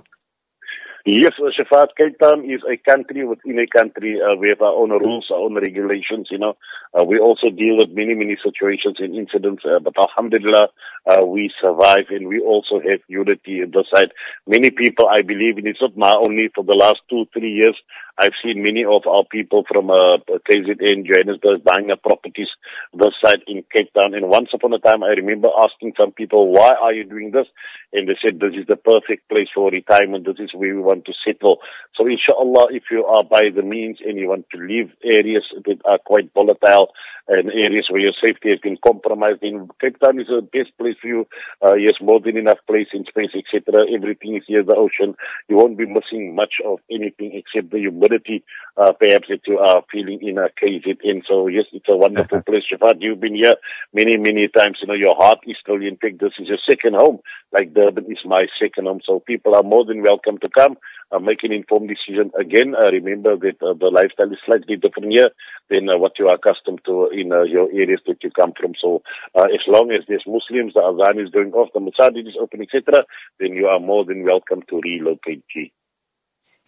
Yes, 1.10 1.32
Shafat, 1.40 1.96
Cape 1.96 2.18
Town 2.18 2.44
is 2.44 2.60
a 2.70 2.76
country 2.76 3.24
within 3.24 3.58
a 3.58 3.66
country. 3.66 4.20
Uh, 4.20 4.36
we 4.36 4.50
have 4.50 4.60
our 4.60 4.74
own 4.74 4.90
rules, 4.90 5.26
our 5.30 5.38
own 5.38 5.54
regulations, 5.54 6.28
you 6.30 6.36
know. 6.36 6.54
Uh, 6.92 7.02
we 7.02 7.18
also 7.18 7.48
deal 7.48 7.78
with 7.78 7.88
many, 7.96 8.12
many 8.12 8.36
situations 8.44 8.96
and 8.98 9.16
incidents, 9.16 9.62
uh, 9.64 9.78
but 9.78 9.94
alhamdulillah, 9.98 10.68
uh, 11.06 11.24
we 11.24 11.50
survive 11.62 12.04
and 12.10 12.28
we 12.28 12.40
also 12.40 12.78
have 12.86 13.00
unity 13.08 13.62
in 13.62 13.70
the 13.70 13.84
side. 13.90 14.12
Many 14.46 14.70
people, 14.70 15.08
I 15.08 15.22
believe, 15.22 15.56
and 15.56 15.66
it's 15.66 15.80
not 15.96 16.18
only 16.22 16.50
for 16.54 16.62
the 16.62 16.74
last 16.74 17.00
two, 17.08 17.24
three 17.32 17.52
years, 17.52 17.76
I've 18.18 18.32
seen 18.42 18.62
many 18.62 18.84
of 18.84 19.02
our 19.06 19.24
people 19.30 19.64
from 19.70 19.90
uh, 19.90 20.18
KZN, 20.50 21.06
Johannesburg, 21.06 21.62
buying 21.62 21.90
properties 22.02 22.48
this 22.92 23.14
side 23.22 23.42
in 23.46 23.62
Cape 23.72 23.92
Town. 23.94 24.14
And 24.14 24.28
once 24.28 24.48
upon 24.52 24.72
a 24.74 24.78
time, 24.78 25.04
I 25.04 25.10
remember 25.10 25.48
asking 25.56 25.94
some 25.96 26.10
people, 26.12 26.50
why 26.50 26.74
are 26.74 26.92
you 26.92 27.04
doing 27.04 27.30
this? 27.30 27.46
And 27.92 28.08
they 28.08 28.16
said, 28.22 28.40
this 28.40 28.54
is 28.58 28.66
the 28.66 28.76
perfect 28.76 29.28
place 29.28 29.48
for 29.54 29.70
retirement. 29.70 30.26
This 30.26 30.40
is 30.40 30.50
where 30.52 30.74
we 30.74 30.80
want 30.80 31.04
to 31.04 31.12
settle. 31.24 31.58
So 31.94 32.06
inshallah, 32.06 32.68
if 32.72 32.84
you 32.90 33.04
are 33.04 33.22
by 33.22 33.50
the 33.54 33.62
means 33.62 33.98
and 34.04 34.18
you 34.18 34.28
want 34.28 34.46
to 34.50 34.58
leave 34.58 34.90
areas 35.04 35.44
that 35.64 35.78
are 35.84 35.98
quite 35.98 36.32
volatile, 36.34 36.90
and 37.28 37.50
areas 37.50 37.86
where 37.90 38.00
your 38.00 38.12
safety 38.20 38.50
has 38.50 38.58
been 38.58 38.78
compromised. 38.84 39.42
In 39.42 39.68
Cape 39.80 39.98
Town 40.00 40.20
is 40.20 40.28
the 40.28 40.42
best 40.42 40.76
place 40.78 40.96
for 41.00 41.08
you. 41.08 41.26
Uh, 41.64 41.74
yes, 41.74 41.94
more 42.00 42.20
than 42.20 42.36
enough 42.36 42.58
place 42.66 42.88
in 42.92 43.04
space, 43.04 43.30
etc. 43.34 43.84
Everything 43.94 44.36
is 44.36 44.44
here, 44.46 44.62
the 44.62 44.74
ocean. 44.74 45.14
You 45.48 45.56
won't 45.56 45.78
be 45.78 45.86
missing 45.86 46.34
much 46.34 46.54
of 46.64 46.80
anything 46.90 47.32
except 47.34 47.70
the 47.70 47.78
humidity, 47.78 48.44
uh, 48.76 48.92
perhaps 48.92 49.28
that 49.28 49.46
you 49.46 49.58
are 49.58 49.82
feeling 49.92 50.20
in 50.22 50.38
a 50.38 50.48
KZN. 50.60 51.22
So 51.28 51.48
yes, 51.48 51.66
it's 51.72 51.88
a 51.88 51.96
wonderful 51.96 52.42
place. 52.46 52.64
Shafat, 52.72 52.96
you've 53.00 53.20
been 53.20 53.34
here 53.34 53.56
many, 53.92 54.16
many 54.16 54.48
times. 54.48 54.78
You 54.80 54.88
know, 54.88 54.94
your 54.94 55.14
heart 55.14 55.38
is 55.46 55.56
still 55.60 55.76
in 55.76 55.96
fact, 55.96 56.20
this 56.20 56.32
is 56.38 56.48
your 56.48 56.58
second 56.68 56.94
home. 56.94 57.20
Like 57.52 57.74
Durban 57.74 58.10
is 58.10 58.18
my 58.24 58.46
second 58.60 58.86
home. 58.86 59.00
So 59.04 59.20
people 59.20 59.54
are 59.54 59.62
more 59.62 59.84
than 59.84 60.02
welcome 60.02 60.38
to 60.38 60.48
come 60.48 60.76
uh, 61.10 61.18
make 61.18 61.42
an 61.42 61.52
informed 61.52 61.88
decision. 61.88 62.30
Again, 62.38 62.74
uh, 62.74 62.90
remember 62.90 63.36
that 63.36 63.62
uh, 63.62 63.74
the 63.74 63.90
lifestyle 63.90 64.32
is 64.32 64.38
slightly 64.44 64.76
different 64.76 65.12
here 65.12 65.30
than 65.70 65.88
uh, 65.88 65.98
what 65.98 66.18
you 66.18 66.28
are 66.28 66.34
accustomed 66.34 66.80
to 66.86 67.08
in 67.08 67.32
uh, 67.32 67.42
your 67.42 67.68
areas 67.72 68.00
that 68.06 68.22
you 68.22 68.30
come 68.30 68.52
from. 68.58 68.72
So 68.80 69.02
uh, 69.34 69.44
as 69.44 69.64
long 69.66 69.90
as 69.92 70.04
there's 70.08 70.24
Muslims, 70.26 70.74
the 70.74 70.80
Azan 70.80 71.20
is 71.20 71.30
going 71.30 71.52
off, 71.52 71.72
the 71.72 71.80
Masajid 71.80 72.26
is 72.28 72.36
open, 72.40 72.62
etc., 72.62 73.04
then 73.38 73.52
you 73.52 73.68
are 73.68 73.80
more 73.80 74.04
than 74.04 74.24
welcome 74.24 74.62
to 74.68 74.80
relocate. 74.80 75.44
G. 75.52 75.72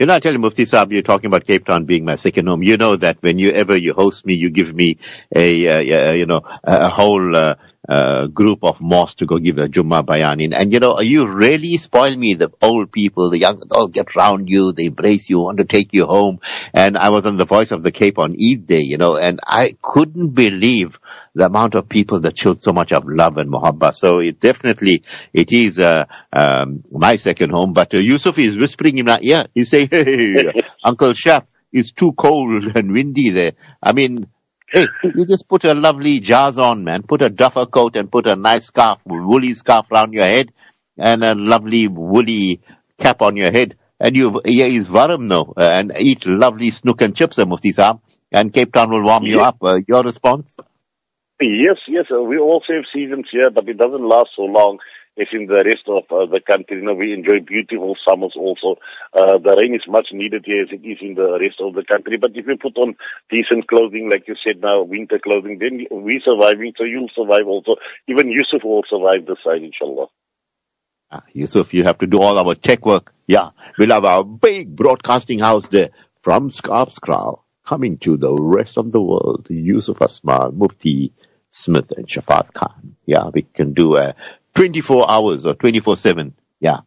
You 0.01 0.07
know, 0.07 0.15
I 0.15 0.21
tell 0.21 0.33
you, 0.33 0.39
Mufti 0.39 0.65
Saab, 0.65 0.93
you're 0.93 1.03
talking 1.03 1.27
about 1.27 1.45
Cape 1.45 1.67
Town 1.67 1.85
being 1.85 2.07
my 2.07 2.17
second 2.17 2.47
home. 2.47 2.63
You 2.63 2.79
know 2.79 2.97
that 2.97 3.19
when 3.21 3.39
you 3.39 3.53
host 3.93 4.25
me, 4.25 4.33
you 4.33 4.49
give 4.49 4.75
me 4.75 4.97
a, 5.37 5.69
uh, 5.69 6.13
you 6.13 6.25
know, 6.25 6.41
a 6.65 6.89
whole 6.89 7.37
uh, 7.37 7.57
uh, 7.87 8.27
group 8.29 8.61
of 8.63 8.81
mosques 8.81 9.17
to 9.17 9.27
go 9.27 9.37
give 9.37 9.59
a 9.59 9.69
Jummah 9.69 10.07
bayan 10.07 10.41
in. 10.41 10.55
And 10.55 10.73
you 10.73 10.81
know, 10.81 11.01
you 11.01 11.29
really 11.29 11.77
spoil 11.77 12.17
me. 12.17 12.33
The 12.33 12.51
old 12.63 12.91
people, 12.93 13.29
the 13.29 13.41
young, 13.41 13.61
all 13.73 13.89
get 13.89 14.17
round 14.17 14.49
you, 14.49 14.73
they 14.73 14.87
embrace 14.87 15.29
you, 15.29 15.41
want 15.41 15.59
to 15.59 15.65
take 15.65 15.93
you 15.93 16.07
home. 16.07 16.41
And 16.73 16.97
I 16.97 17.11
was 17.11 17.27
on 17.27 17.37
the 17.37 17.45
Voice 17.45 17.71
of 17.71 17.83
the 17.83 17.93
Cape 17.93 18.19
on 18.19 18.33
Eid 18.41 18.67
Day, 18.67 18.81
you 18.81 18.97
know, 18.97 19.19
and 19.19 19.39
I 19.47 19.77
couldn't 19.83 20.31
believe 20.31 20.99
the 21.35 21.47
amount 21.47 21.75
of 21.75 21.89
people 21.89 22.21
that 22.21 22.39
showed 22.39 22.63
so 22.63 22.73
much 22.73 22.93
of 22.93 23.05
love 23.07 23.37
and 23.37 23.51
muhabba. 23.51 23.95
So 23.95 24.19
it 24.19 24.41
definitely, 24.41 25.05
it 25.33 25.53
is, 25.53 25.79
uh, 25.79 26.05
um, 26.33 26.83
my 26.91 27.17
second 27.17 27.51
home. 27.51 27.73
But 27.73 27.95
uh, 27.95 27.99
Yusuf 27.99 28.39
is 28.39 28.57
whispering 28.57 28.99
in 28.99 29.07
my 29.07 29.21
ear. 29.23 29.45
He's 29.55 29.71
saying, 29.71 29.89
hey, 29.91 30.53
Uncle 30.85 31.13
Shaf, 31.13 31.47
it's 31.73 31.93
too 31.93 32.13
cold 32.13 32.65
and 32.75 32.93
windy 32.93 33.31
there. 33.31 33.53
I 33.83 33.93
mean, 33.93 34.27
hey, 34.69 34.87
you 35.05 35.25
just 35.25 35.49
put 35.49 35.65
a 35.65 35.75
lovely 35.75 36.21
jazz 36.21 36.59
on, 36.59 36.85
man. 36.85 37.03
Put 37.03 37.23
a 37.23 37.31
duffer 37.31 37.67
coat 37.67 37.97
and 37.97 38.11
put 38.11 38.27
a 38.27 38.37
nice 38.37 38.67
scarf, 38.67 38.99
woolly 39.05 39.55
scarf 39.55 39.87
around 39.93 40.13
your 40.13 40.25
head 40.25 40.53
and 40.99 41.25
a 41.25 41.35
lovely 41.35 41.89
woolly 41.89 42.61
cap 42.99 43.23
on 43.23 43.37
your 43.37 43.51
head. 43.51 43.77
And 43.99 44.17
you, 44.17 44.41
yeah, 44.47 44.65
is 44.65 44.89
warm 44.89 45.29
now, 45.29 45.53
uh, 45.57 45.61
and 45.61 45.93
eat 45.99 46.27
lovely 46.27 46.71
snook 46.71 47.03
and 47.03 47.15
chips, 47.15 47.39
uh, 47.39 47.45
Mufti 47.45 47.73
Saab. 47.73 48.01
And 48.33 48.53
Cape 48.53 48.73
Town 48.73 48.91
will 48.91 49.03
warm 49.03 49.25
you 49.25 49.41
up. 49.41 49.59
Uh, 49.61 49.81
your 49.87 50.03
response? 50.03 50.57
Yes, 51.41 51.79
yes, 51.89 52.07
uh, 52.13 52.23
we 52.23 52.39
also 52.39 52.75
have 52.75 52.85
seasons 52.93 53.27
here, 53.33 53.51
but 53.51 53.69
it 53.69 53.79
doesn't 53.79 54.07
last 54.07 54.31
so 54.37 54.43
long. 54.43 54.79
as 55.19 55.27
in 55.33 55.47
the 55.47 55.63
rest 55.65 55.85
of 55.89 56.05
uh, 56.11 56.27
the 56.31 56.41
country. 56.41 56.79
You 56.79 56.85
know, 56.85 56.95
we 56.95 57.13
enjoy 57.13 57.41
beautiful 57.41 57.97
summers 58.09 58.35
also. 58.37 58.81
Uh, 59.13 59.39
the 59.39 59.57
rain 59.59 59.75
is 59.75 59.83
much 59.89 60.09
needed 60.13 60.45
here 60.47 60.63
as 60.63 60.69
it 60.71 60.87
is 60.87 60.99
in 61.01 61.15
the 61.15 61.39
rest 61.39 61.61
of 61.61 61.75
the 61.75 61.85
country. 61.85 62.17
But 62.17 62.33
if 62.35 62.47
you 62.47 62.57
put 62.57 62.77
on 62.79 62.95
decent 63.31 63.67
clothing, 63.69 64.09
like 64.11 64.29
you 64.29 64.37
said 64.45 64.61
now, 64.61 64.83
winter 64.83 65.19
clothing, 65.19 65.59
then 65.59 65.87
we're 65.91 66.21
surviving, 66.25 66.73
so 66.77 66.85
you'll 66.85 67.11
survive 67.15 67.47
also. 67.47 67.77
Even 68.09 68.31
Yusuf 68.31 68.63
will 68.65 68.85
survive 68.89 69.27
this 69.27 69.39
side, 69.45 69.63
inshallah. 69.63 70.07
Ah, 71.11 71.25
Yusuf, 71.33 71.75
you 71.75 71.83
have 71.85 71.99
to 71.99 72.07
do 72.07 72.21
all 72.21 72.39
our 72.39 72.55
tech 72.55 72.87
work. 72.87 73.13
Yeah, 73.27 73.51
we'll 73.79 73.91
have 73.91 74.05
our 74.05 74.25
big 74.25 74.77
broadcasting 74.77 75.41
house 75.41 75.67
there 75.69 75.91
from 76.23 76.51
Scarpscrow 76.51 77.43
coming 77.67 77.99
to 77.99 78.17
the 78.17 78.33
rest 78.33 78.79
of 78.79 78.93
the 78.93 79.03
world. 79.03 79.47
Yusuf 79.51 79.99
Asmal, 79.99 80.55
Mufti 80.55 81.13
Smith 81.51 81.91
and 81.93 82.07
Shafat 82.07 82.53
Khan. 82.55 82.97
Yeah, 83.07 83.29
we 83.33 83.43
can 83.43 83.75
do 83.75 83.97
a 83.97 84.15
24 84.55 85.11
hours 85.11 85.47
or 85.47 85.55
24-7. 85.55 86.33
Yeah, 86.61 86.81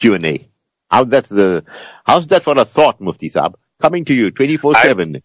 Q&A. 0.00 0.48
How 0.90 1.04
that's 1.04 1.28
the, 1.28 1.64
uh, 1.66 1.70
how's 2.04 2.26
that 2.28 2.42
for 2.42 2.58
a 2.58 2.64
thought, 2.64 3.00
Mufti 3.00 3.28
Saab? 3.30 3.54
Coming 3.80 4.04
to 4.06 4.14
you 4.14 4.30
24-7. 4.32 5.22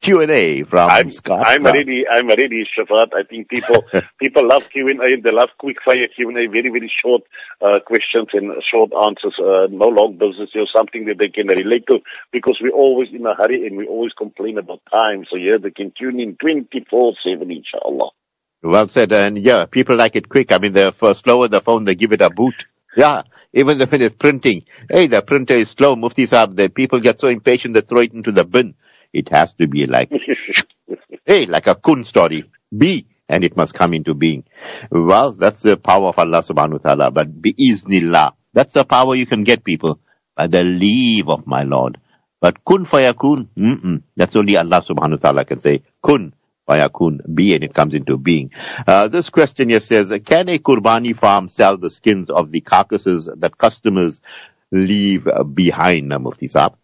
Q&A 0.00 0.62
from 0.62 0.90
I'm, 0.90 1.12
Scott. 1.12 1.42
I'm 1.44 1.64
ready. 1.64 2.04
I'm 2.10 2.26
ready, 2.26 2.66
Shafat. 2.78 3.08
I 3.14 3.22
think 3.28 3.48
people 3.48 3.84
people 4.18 4.48
love 4.48 4.68
Q&A. 4.70 5.20
They 5.20 5.30
love 5.30 5.50
quick 5.58 5.76
fire 5.84 6.08
Q&A. 6.14 6.46
Very 6.46 6.70
very 6.70 6.90
short 7.02 7.22
uh, 7.60 7.80
questions 7.80 8.28
and 8.32 8.50
short 8.70 8.92
answers. 8.94 9.34
Uh, 9.38 9.66
no 9.70 9.88
long 9.88 10.16
business. 10.16 10.50
You 10.54 10.62
know, 10.62 10.66
something 10.74 11.04
that 11.06 11.18
they 11.18 11.28
can 11.28 11.48
relate 11.48 11.86
to 11.88 11.98
because 12.32 12.58
we're 12.62 12.72
always 12.72 13.08
in 13.12 13.26
a 13.26 13.34
hurry 13.34 13.66
and 13.66 13.76
we 13.76 13.86
always 13.86 14.12
complain 14.14 14.56
about 14.56 14.80
time. 14.90 15.26
So 15.30 15.36
yeah, 15.36 15.58
they 15.62 15.70
can 15.70 15.92
tune 15.98 16.18
in 16.18 16.36
24/7, 16.36 17.14
inshallah. 17.26 18.10
Well 18.62 18.88
said. 18.88 19.12
And 19.12 19.38
yeah, 19.38 19.66
people 19.66 19.96
like 19.96 20.16
it 20.16 20.30
quick. 20.30 20.50
I 20.52 20.58
mean, 20.58 20.72
the 20.72 20.92
for 20.92 21.14
slower 21.14 21.48
the 21.48 21.60
phone, 21.60 21.84
they 21.84 21.94
give 21.94 22.12
it 22.12 22.22
a 22.22 22.30
boot. 22.30 22.66
Yeah. 22.96 23.22
Even 23.52 23.80
if 23.80 23.92
it 23.92 24.00
is 24.00 24.12
printing. 24.12 24.64
Hey, 24.88 25.08
the 25.08 25.22
printer 25.22 25.54
is 25.54 25.70
slow. 25.70 25.96
Mufti 25.96 26.26
Saab, 26.26 26.56
the 26.56 26.68
people 26.68 27.00
get 27.00 27.18
so 27.18 27.28
impatient 27.28 27.74
they 27.74 27.80
throw 27.80 28.00
it 28.00 28.12
into 28.12 28.32
the 28.32 28.44
bin. 28.44 28.74
It 29.12 29.28
has 29.30 29.52
to 29.54 29.66
be 29.66 29.86
like, 29.86 30.12
hey, 31.24 31.46
like 31.46 31.66
a 31.66 31.74
kun 31.74 32.04
story. 32.04 32.44
B, 32.76 33.06
and 33.28 33.44
it 33.44 33.56
must 33.56 33.74
come 33.74 33.94
into 33.94 34.14
being. 34.14 34.44
Well, 34.90 35.32
that's 35.32 35.62
the 35.62 35.76
power 35.76 36.08
of 36.08 36.18
Allah 36.18 36.42
subhanahu 36.42 36.84
wa 36.84 36.94
ta'ala. 36.94 37.10
But 37.10 37.42
biiznillah, 37.42 38.34
that's 38.52 38.74
the 38.74 38.84
power 38.84 39.14
you 39.14 39.26
can 39.26 39.42
get 39.44 39.64
people 39.64 40.00
by 40.36 40.46
the 40.46 40.62
leave 40.64 41.28
of 41.28 41.46
my 41.46 41.64
Lord. 41.64 41.98
But 42.40 42.64
kun 42.64 42.86
fayakun, 42.86 43.48
mm-mm, 43.56 44.02
that's 44.16 44.36
only 44.36 44.56
Allah 44.56 44.80
subhanahu 44.80 45.10
wa 45.10 45.16
ta'ala 45.16 45.44
can 45.44 45.60
say. 45.60 45.82
Kun 46.02 46.32
fayakun, 46.68 47.34
be, 47.34 47.54
and 47.54 47.64
it 47.64 47.74
comes 47.74 47.94
into 47.94 48.16
being. 48.16 48.50
Uh, 48.86 49.08
this 49.08 49.30
question 49.30 49.68
here 49.68 49.80
says, 49.80 50.10
can 50.24 50.48
a 50.48 50.58
kurbani 50.58 51.16
farm 51.16 51.48
sell 51.48 51.76
the 51.76 51.90
skins 51.90 52.30
of 52.30 52.50
the 52.50 52.60
carcasses 52.60 53.28
that 53.36 53.58
customers 53.58 54.20
leave 54.72 55.26
behind, 55.54 56.08
Mufti 56.08 56.48
Saab? 56.48 56.74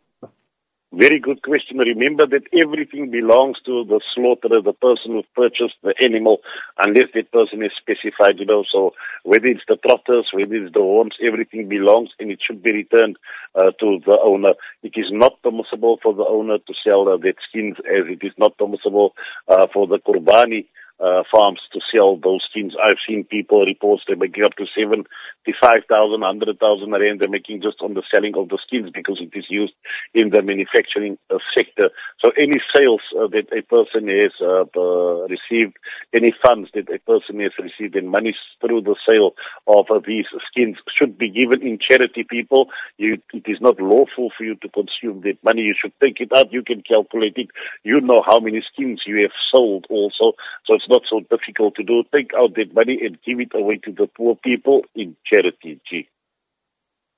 Very 0.93 1.19
good 1.19 1.43
question. 1.43 1.79
Remember 1.79 2.27
that 2.27 2.45
everything 2.55 3.11
belongs 3.11 3.59
to 3.67 3.85
the 3.85 4.01
slaughterer, 4.15 4.63
the 4.63 4.73
person 4.73 5.13
who 5.13 5.23
purchased 5.35 5.75
the 5.83 5.93
animal, 6.03 6.39
unless 6.79 7.09
that 7.13 7.31
person 7.33 7.63
is 7.63 7.73
specified, 7.77 8.39
you 8.39 8.47
know. 8.47 8.65
So 8.73 8.95
whether 9.25 9.47
it's 9.47 9.65
the 9.69 9.77
trotters, 9.77 10.29
whether 10.33 10.55
it's 10.55 10.73
the 10.73 10.81
horns, 10.81 11.17
everything 11.21 11.69
belongs 11.69 12.11
and 12.21 12.31
it 12.31 12.39
should 12.41 12.63
be 12.63 12.73
returned 12.73 13.17
uh, 13.57 13.73
to 13.81 13.99
the 14.07 14.17
owner. 14.25 14.55
It 14.83 14.93
is 14.97 15.07
not 15.11 15.43
permissible 15.43 15.99
for 16.03 16.15
the 16.15 16.25
owner 16.25 16.59
to 16.59 16.75
sell 16.87 17.09
uh, 17.09 17.17
that 17.19 17.35
skins 17.49 17.77
as 17.81 18.07
it 18.09 18.25
is 18.25 18.33
not 18.39 18.57
permissible 18.57 19.15
uh, 19.49 19.67
for 19.75 19.87
the 19.89 19.99
kurbani 19.99 20.67
uh, 20.99 21.23
farms 21.31 21.61
to 21.73 21.81
sell 21.93 22.17
those 22.17 22.41
skins. 22.51 22.75
I've 22.83 22.97
seen 23.07 23.25
people 23.25 23.65
reports 23.65 24.05
they're 24.07 24.17
making 24.17 24.45
up 24.45 24.55
to 24.57 24.67
75,000, 24.75 26.21
100,000 26.21 26.91
rand 26.91 27.21
they're 27.21 27.29
making 27.29 27.63
just 27.63 27.83
on 27.83 27.95
the 27.95 28.03
selling 28.13 28.35
of 28.37 28.49
the 28.49 28.59
skins 28.67 28.91
because 28.95 29.21
it 29.21 29.37
is 29.37 29.45
used 29.51 29.75
in 30.15 30.31
the 30.31 30.43
manufacturing 30.43 31.19
uh, 31.31 31.39
sector. 31.55 31.91
So 32.25 32.31
any 32.39 32.61
sales 32.75 33.03
uh, 33.13 33.29
that 33.29 33.53
a 33.53 33.63
person 33.63 34.09
has 34.09 34.33
uh, 34.41 34.65
uh, 34.77 35.29
received, 35.29 35.77
any 36.15 36.35
funds 36.43 36.71
that 36.75 36.89
a 36.95 36.99
person 37.01 37.41
has 37.41 37.53
received 37.59 37.97
and 37.97 38.09
money 38.09 38.35
through 38.61 38.83
the 38.83 38.97
sale 39.07 39.35
of 39.67 39.87
uh, 39.91 40.01
these 40.07 40.27
skins 40.49 40.77
should 40.97 41.19
be 41.19 41.31
given 41.31 41.67
in 41.67 41.79
charity 41.79 42.25
people. 42.29 42.69
You, 42.97 43.21
it 43.35 43.45
is 43.47 43.61
not 43.61 43.81
lawful 43.81 44.33
for 44.37 44.45
you 44.45 44.55
to 44.57 44.69
consume 44.69 45.21
that 45.23 45.43
money. 45.45 45.63
You 45.63 45.75
should 45.79 45.93
take 46.01 46.21
it 46.21 46.33
out. 46.35 46.53
You 46.53 46.63
can 46.63 46.83
calculate 46.83 47.35
it. 47.37 47.49
You 47.85 48.01
know 48.01 48.23
how 48.25 48.41
many 48.41 48.63
skins 48.73 49.03
you 49.07 49.23
have 49.23 49.37
sold 49.53 49.87
also. 49.91 50.33
So 50.65 50.75
it's 50.87 50.91
not 50.91 51.03
so 51.11 51.21
difficult 51.21 51.75
to 51.77 51.83
do. 51.83 52.03
Take 52.15 52.31
out 52.37 52.55
that 52.55 52.75
money 52.75 52.99
and 53.03 53.19
give 53.23 53.41
it 53.41 53.53
away 53.55 53.77
to 53.85 53.93
the 53.93 54.07
poor 54.07 54.37
people 54.37 54.83
in 54.95 55.17
charity. 55.25 55.81
Gee. 55.89 56.09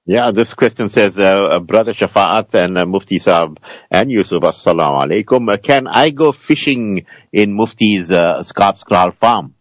Yeah, 0.06 0.30
this 0.30 0.54
question 0.54 0.88
says, 0.88 1.18
uh, 1.18 1.48
uh, 1.50 1.60
Brother 1.60 1.92
Shafa'at 1.92 2.54
and 2.54 2.78
uh, 2.78 2.86
Mufti 2.86 3.18
Saab 3.18 3.58
and 3.90 4.10
Yusuf, 4.10 4.42
Assalamu 4.42 5.06
alaikum. 5.06 5.52
Uh, 5.52 5.58
can 5.58 5.86
I 5.86 6.10
go 6.10 6.32
fishing 6.32 7.04
in 7.30 7.56
Mufti's 7.56 8.10
uh, 8.10 8.42
Scarpscrow 8.42 9.14
farm? 9.14 9.54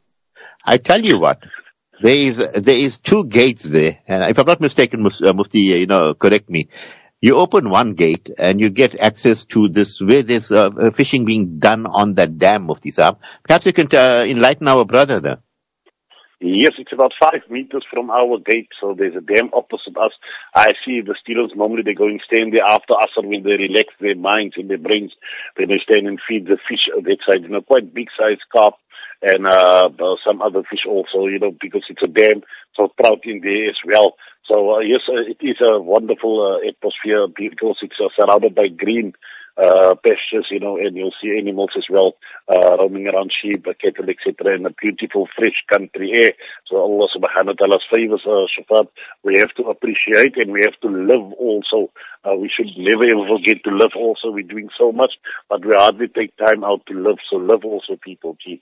I 0.64 0.78
tell 0.78 1.02
you 1.02 1.20
what, 1.20 1.44
there 2.02 2.16
is, 2.16 2.38
there 2.38 2.78
is 2.78 2.98
two 2.98 3.26
gates 3.26 3.64
there, 3.64 4.00
and 4.08 4.24
if 4.24 4.40
I'm 4.40 4.46
not 4.46 4.62
mistaken, 4.62 5.06
uh, 5.06 5.34
Mufti, 5.34 5.60
you 5.60 5.86
know, 5.86 6.14
correct 6.14 6.50
me. 6.50 6.70
You 7.20 7.38
open 7.38 7.72
one 7.72 7.94
gate 7.94 8.30
and 8.38 8.62
you 8.62 8.70
get 8.70 9.00
access 9.00 9.46
to 9.46 9.70
this, 9.70 10.00
where 10.00 10.22
there's 10.22 10.52
uh, 10.52 10.92
fishing 10.94 11.26
being 11.26 11.58
done 11.58 11.88
on 11.88 12.14
that 12.16 12.38
dam, 12.38 12.64
of 12.64 12.68
Mufti 12.68 12.92
Saab. 12.92 13.18
Perhaps 13.44 13.66
you 13.66 13.74
can 13.74 13.88
uh, 13.92 14.24
enlighten 14.28 14.68
our 14.68 14.86
brother 14.86 15.20
there. 15.20 15.40
Yes, 16.40 16.74
it's 16.78 16.94
about 16.94 17.14
five 17.20 17.42
meters 17.50 17.84
from 17.92 18.12
our 18.12 18.38
gate, 18.38 18.70
so 18.80 18.94
there's 18.96 19.16
a 19.16 19.22
dam 19.22 19.50
opposite 19.54 19.98
us. 19.98 20.12
I 20.54 20.74
see 20.86 21.02
the 21.02 21.16
students 21.20 21.56
normally 21.56 21.82
they're 21.84 21.96
going 21.96 22.20
stand 22.24 22.54
there 22.54 22.64
after 22.64 22.94
us 22.94 23.10
and 23.18 23.28
when 23.28 23.42
they 23.42 23.58
relax 23.58 23.90
their 24.00 24.16
minds 24.16 24.54
and 24.56 24.70
their 24.70 24.78
brains, 24.78 25.14
then 25.58 25.70
they 25.70 25.82
stand 25.84 26.06
and 26.06 26.20
feed 26.30 26.46
the 26.46 26.60
fish 26.70 26.86
on 26.96 27.06
that 27.06 27.18
side. 27.26 27.42
You 27.42 27.50
know, 27.50 27.62
quite 27.62 27.92
big 27.92 28.10
size 28.16 28.38
carp 28.54 28.76
and 29.24 29.48
uh, 29.48 29.90
some 30.24 30.44
other 30.44 30.62
fish 30.70 30.86
also, 30.88 31.26
you 31.26 31.40
know, 31.40 31.52
because 31.60 31.84
it's 31.90 32.06
a 32.06 32.08
dam, 32.08 32.44
so 32.76 32.94
trout 33.02 33.22
in 33.24 33.42
there 33.42 33.70
as 33.70 33.78
well. 33.84 34.14
So 34.48 34.76
uh, 34.76 34.80
yes, 34.80 35.02
uh, 35.10 35.22
it 35.28 35.38
is 35.42 35.58
a 35.62 35.80
wonderful 35.80 36.42
uh, 36.42 36.68
atmosphere 36.68 37.28
because 37.28 37.78
it's 37.82 38.00
uh, 38.00 38.08
surrounded 38.16 38.56
by 38.56 38.68
green 38.70 39.14
uh, 39.58 39.96
pastures, 39.96 40.48
you 40.52 40.60
know, 40.60 40.78
and 40.78 40.96
you'll 40.96 41.14
see 41.22 41.36
animals 41.38 41.72
as 41.76 41.86
well, 41.90 42.16
uh, 42.48 42.78
roaming 42.78 43.08
around 43.08 43.32
sheep, 43.34 43.66
cattle, 43.82 44.08
etc., 44.08 44.56
in 44.56 44.66
a 44.66 44.70
beautiful, 44.70 45.28
fresh 45.36 45.64
country 45.68 46.12
air. 46.14 46.34
So 46.68 46.78
Allah 46.78 47.08
subhanahu 47.16 47.48
wa 47.48 47.54
ta'ala's 47.54 47.84
favors, 47.92 48.22
uh, 48.26 48.46
Shafat, 48.54 48.88
we 49.24 49.40
have 49.40 49.54
to 49.56 49.64
appreciate 49.64 50.38
and 50.38 50.52
we 50.52 50.62
have 50.62 50.80
to 50.82 50.88
live 50.88 51.34
also. 51.34 51.92
Uh, 52.24 52.36
we 52.36 52.50
should 52.56 52.70
never 52.78 53.04
ever 53.04 53.28
forget 53.28 53.64
to 53.64 53.72
live 53.72 53.92
also. 53.98 54.32
We're 54.32 54.44
doing 54.44 54.70
so 54.80 54.92
much, 54.92 55.14
but 55.50 55.66
we 55.66 55.74
hardly 55.74 56.08
take 56.08 56.38
time 56.38 56.64
out 56.64 56.86
to 56.88 56.94
live. 56.94 57.18
So 57.30 57.38
live 57.38 57.66
also, 57.66 57.98
people, 58.02 58.38
gee. 58.44 58.62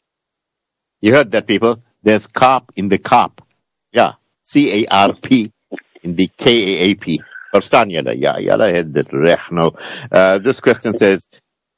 You 1.01 1.13
heard 1.13 1.31
that, 1.31 1.45
people? 1.45 1.83
There's 2.03 2.25
carp 2.25 2.71
in 2.75 2.89
the 2.89 2.97
carp. 2.97 3.41
Yeah. 3.91 4.13
C-A-R-P 4.43 5.51
in 6.05 6.15
the 6.15 6.29
K-A-A-P. 6.37 7.19
Julle? 7.55 8.13
Ja, 8.19 8.33
julle 8.39 8.67
het 8.75 8.93
dit 8.93 9.11
reg 9.15 9.49
nou. 9.51 9.69
Uh, 10.11 10.37
this 10.43 10.59
question 10.59 10.93
says, 10.93 11.27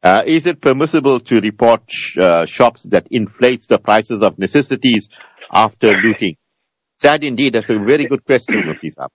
uh, 0.03 0.23
is 0.25 0.47
it 0.47 0.59
permissible 0.59 1.19
to 1.19 1.39
report 1.39 1.83
sh- 1.87 2.17
uh, 2.17 2.45
shops 2.45 2.83
that 2.89 3.05
inflates 3.11 3.67
the 3.67 3.77
prices 3.77 4.23
of 4.23 4.39
necessities 4.39 5.09
after 5.51 5.93
looting? 6.01 6.35
Sad 6.99 7.23
indeed. 7.23 7.53
That's 7.53 7.69
a 7.69 7.77
very 7.77 8.05
good 8.07 8.25
question, 8.25 8.65
Mufti 8.65 8.89
Saab. 8.89 9.09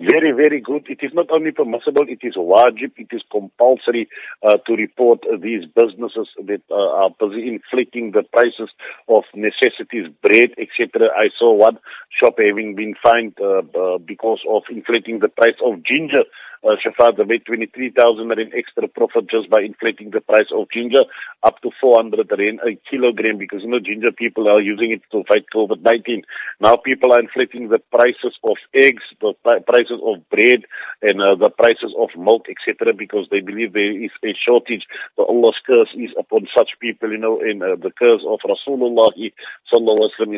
Very, 0.00 0.32
very 0.32 0.62
good. 0.62 0.86
It 0.88 1.00
is 1.02 1.12
not 1.12 1.26
only 1.30 1.50
permissible, 1.52 2.06
it 2.08 2.20
is 2.22 2.34
wajib, 2.34 2.92
it 2.96 3.08
is 3.12 3.20
compulsory 3.30 4.08
uh, 4.42 4.56
to 4.66 4.72
report 4.72 5.20
these 5.42 5.66
businesses 5.76 6.26
that 6.38 6.62
uh, 6.70 7.04
are 7.04 7.10
busy 7.20 7.46
inflating 7.46 8.12
the 8.12 8.22
prices 8.32 8.70
of 9.08 9.24
necessities, 9.34 10.08
bread, 10.22 10.56
etc. 10.56 11.10
I 11.14 11.28
saw 11.38 11.52
one 11.52 11.78
shop 12.18 12.36
having 12.38 12.76
been 12.76 12.94
fined 13.02 13.36
uh, 13.42 13.60
uh, 13.60 13.98
because 13.98 14.40
of 14.48 14.62
inflating 14.70 15.18
the 15.18 15.28
price 15.28 15.60
of 15.62 15.84
ginger. 15.84 16.24
Uh, 16.62 16.76
they 17.16 17.24
made 17.24 17.44
23,000 17.46 18.28
rand 18.28 18.52
extra 18.54 18.86
profit 18.88 19.30
just 19.30 19.48
by 19.48 19.60
inflating 19.60 20.10
the 20.10 20.20
price 20.20 20.48
of 20.54 20.70
ginger 20.70 21.04
up 21.42 21.60
to 21.62 21.70
400 21.80 22.30
rand 22.38 22.60
a 22.66 22.76
kilogram 22.90 23.38
because, 23.38 23.62
you 23.62 23.68
know, 23.68 23.80
ginger 23.80 24.12
people 24.12 24.48
are 24.48 24.60
using 24.60 24.92
it 24.92 25.02
to 25.10 25.24
fight 25.24 25.46
COVID-19. 25.54 26.22
Now 26.60 26.76
people 26.76 27.12
are 27.12 27.20
inflating 27.20 27.68
the 27.68 27.78
prices 27.90 28.36
of 28.44 28.56
eggs, 28.74 29.02
the 29.20 29.32
prices 29.66 30.00
of 30.04 30.28
bread, 30.28 30.64
and 31.00 31.22
uh, 31.22 31.34
the 31.34 31.50
prices 31.50 31.94
of 31.98 32.10
milk, 32.18 32.46
etc., 32.50 32.92
because 32.92 33.26
they 33.30 33.40
believe 33.40 33.72
there 33.72 34.04
is 34.04 34.10
a 34.22 34.34
shortage. 34.46 34.84
So 35.16 35.24
Allah's 35.24 35.56
curse 35.66 35.94
is 35.94 36.10
upon 36.18 36.46
such 36.54 36.70
people, 36.80 37.10
you 37.10 37.18
know, 37.18 37.40
and 37.40 37.62
uh, 37.62 37.76
the 37.76 37.90
curse 37.90 38.22
of 38.28 38.40
Rasulullah 38.44 39.12
is 39.16 39.32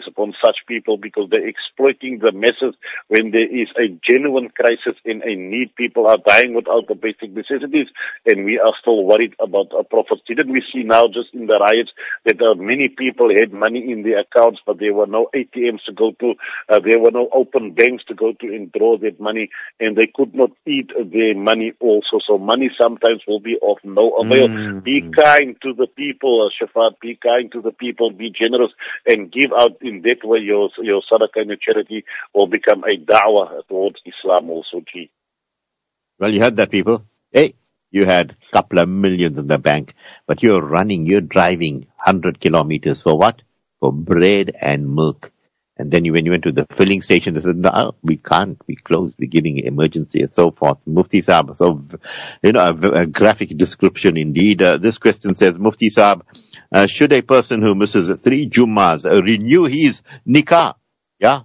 upon 0.07 0.35
such 0.45 0.59
people 0.67 0.97
because 0.97 1.29
they're 1.31 1.47
exploiting 1.47 2.19
the 2.19 2.33
masses 2.33 2.75
when 3.09 3.31
there 3.31 3.49
is 3.49 3.69
a 3.79 3.88
genuine 4.09 4.50
crisis 4.50 4.99
and 5.05 5.23
a 5.23 5.35
need. 5.35 5.75
People 5.75 6.07
are 6.12 6.19
dying 6.19 6.54
without 6.54 6.87
the 6.88 6.95
basic 6.95 7.33
necessities, 7.33 7.88
and 8.26 8.45
we 8.45 8.59
are 8.59 8.73
still 8.81 9.04
worried 9.04 9.35
about 9.40 9.73
our 9.73 9.85
profits. 9.85 10.23
Didn't 10.28 10.52
we 10.52 10.62
see 10.73 10.83
now 10.83 11.07
just 11.07 11.33
in 11.33 11.47
the 11.47 11.59
riots 11.59 11.92
that 12.25 12.40
uh, 12.40 12.54
many 12.54 12.88
people 12.88 13.28
had 13.35 13.52
money 13.52 13.90
in 13.90 14.02
their 14.02 14.21
accounts, 14.21 14.61
but 14.66 14.78
there 14.78 14.95
were 14.95 15.07
no 15.07 15.28
ATMs 15.35 15.85
to 15.87 15.92
go 15.92 16.12
to, 16.21 16.35
uh, 16.69 16.81
there 16.85 16.99
were 16.99 17.11
no 17.11 17.28
open 17.33 17.73
banks 17.73 18.04
to 18.09 18.14
go 18.14 18.33
to 18.33 18.47
and 18.47 18.71
draw 18.73 18.99
that 18.99 19.19
money, 19.19 19.49
and 19.81 19.97
they 19.97 20.11
could 20.14 20.35
not 20.35 20.50
eat 20.66 20.90
their 21.12 21.35
money 21.35 21.73
also. 21.81 22.19
So 22.26 22.38
money 22.38 22.71
sometimes 22.81 23.23
will 23.26 23.40
be 23.40 23.57
of 23.62 23.78
no 23.85 24.11
avail. 24.16 24.49
Mm. 24.49 24.85
Be 24.85 25.00
kind 25.14 25.57
to 25.62 25.73
the 25.75 25.87
people, 25.87 26.47
uh, 26.47 26.50
Shafat. 26.54 27.00
Be 27.00 27.19
kind 27.23 27.50
to 27.52 27.61
the 27.61 27.73
people. 27.73 28.11
Be 28.11 28.31
generous 28.31 28.73
and 29.07 29.33
give 29.33 29.52
out 29.57 29.81
in 29.81 30.02
that 30.02 30.25
way 30.25 30.40
your 30.40 30.69
your 30.78 31.02
sadaqah 31.11 31.42
and 31.42 31.49
your 31.49 31.57
charity 31.57 32.04
will 32.35 32.47
become 32.47 32.85
a 32.85 32.97
da'wah 32.97 33.66
towards 33.69 33.97
Islam 34.07 34.50
also, 34.50 34.83
G. 34.92 35.11
Well, 36.19 36.33
you 36.33 36.40
heard 36.40 36.57
that, 36.57 36.71
people. 36.71 37.04
Hey, 37.33 37.54
you 37.90 38.04
had 38.04 38.33
a 38.33 38.52
couple 38.52 38.78
of 38.78 38.88
millions 38.88 39.38
in 39.38 39.47
the 39.47 39.59
bank, 39.59 39.95
but 40.26 40.42
you're 40.42 40.62
running, 40.62 41.07
you're 41.07 41.21
driving 41.21 41.75
100 41.81 42.40
kilometers 42.40 43.02
for 43.02 43.19
what? 43.19 43.42
For 43.81 43.92
bread 43.92 44.54
and 44.61 44.95
milk. 44.95 45.33
And 45.78 45.90
then 45.90 46.04
you, 46.04 46.12
when 46.12 46.25
you 46.26 46.31
went 46.31 46.45
to 46.45 46.52
the 46.52 46.66
filling 46.76 47.02
station, 47.02 47.35
they 47.35 47.40
said, 47.40 47.57
no, 47.57 47.95
we 48.02 48.19
can't, 48.19 48.61
we 48.69 48.76
closed, 48.76 49.16
we're 49.19 49.28
giving 49.28 49.59
emergency 49.59 50.21
and 50.23 50.33
so 50.33 50.50
forth. 50.50 50.78
Mufti 50.87 51.23
Saab, 51.23 51.57
so, 51.57 51.83
you 52.42 52.52
know, 52.52 52.61
a, 52.61 52.90
a 53.02 53.07
graphic 53.07 53.57
description 53.57 54.16
indeed. 54.16 54.62
Uh, 54.62 54.76
this 54.76 54.99
question 54.99 55.35
says, 55.35 55.59
Mufti 55.59 55.88
Saab, 55.88 56.23
uh, 56.71 56.87
should 56.87 57.12
a 57.12 57.23
person 57.23 57.62
who 57.62 57.75
misses 57.75 58.14
three 58.21 58.49
Jummas 58.49 59.04
renew 59.04 59.64
his 59.64 60.02
nikah? 60.28 60.75
Yeah, 61.19 61.40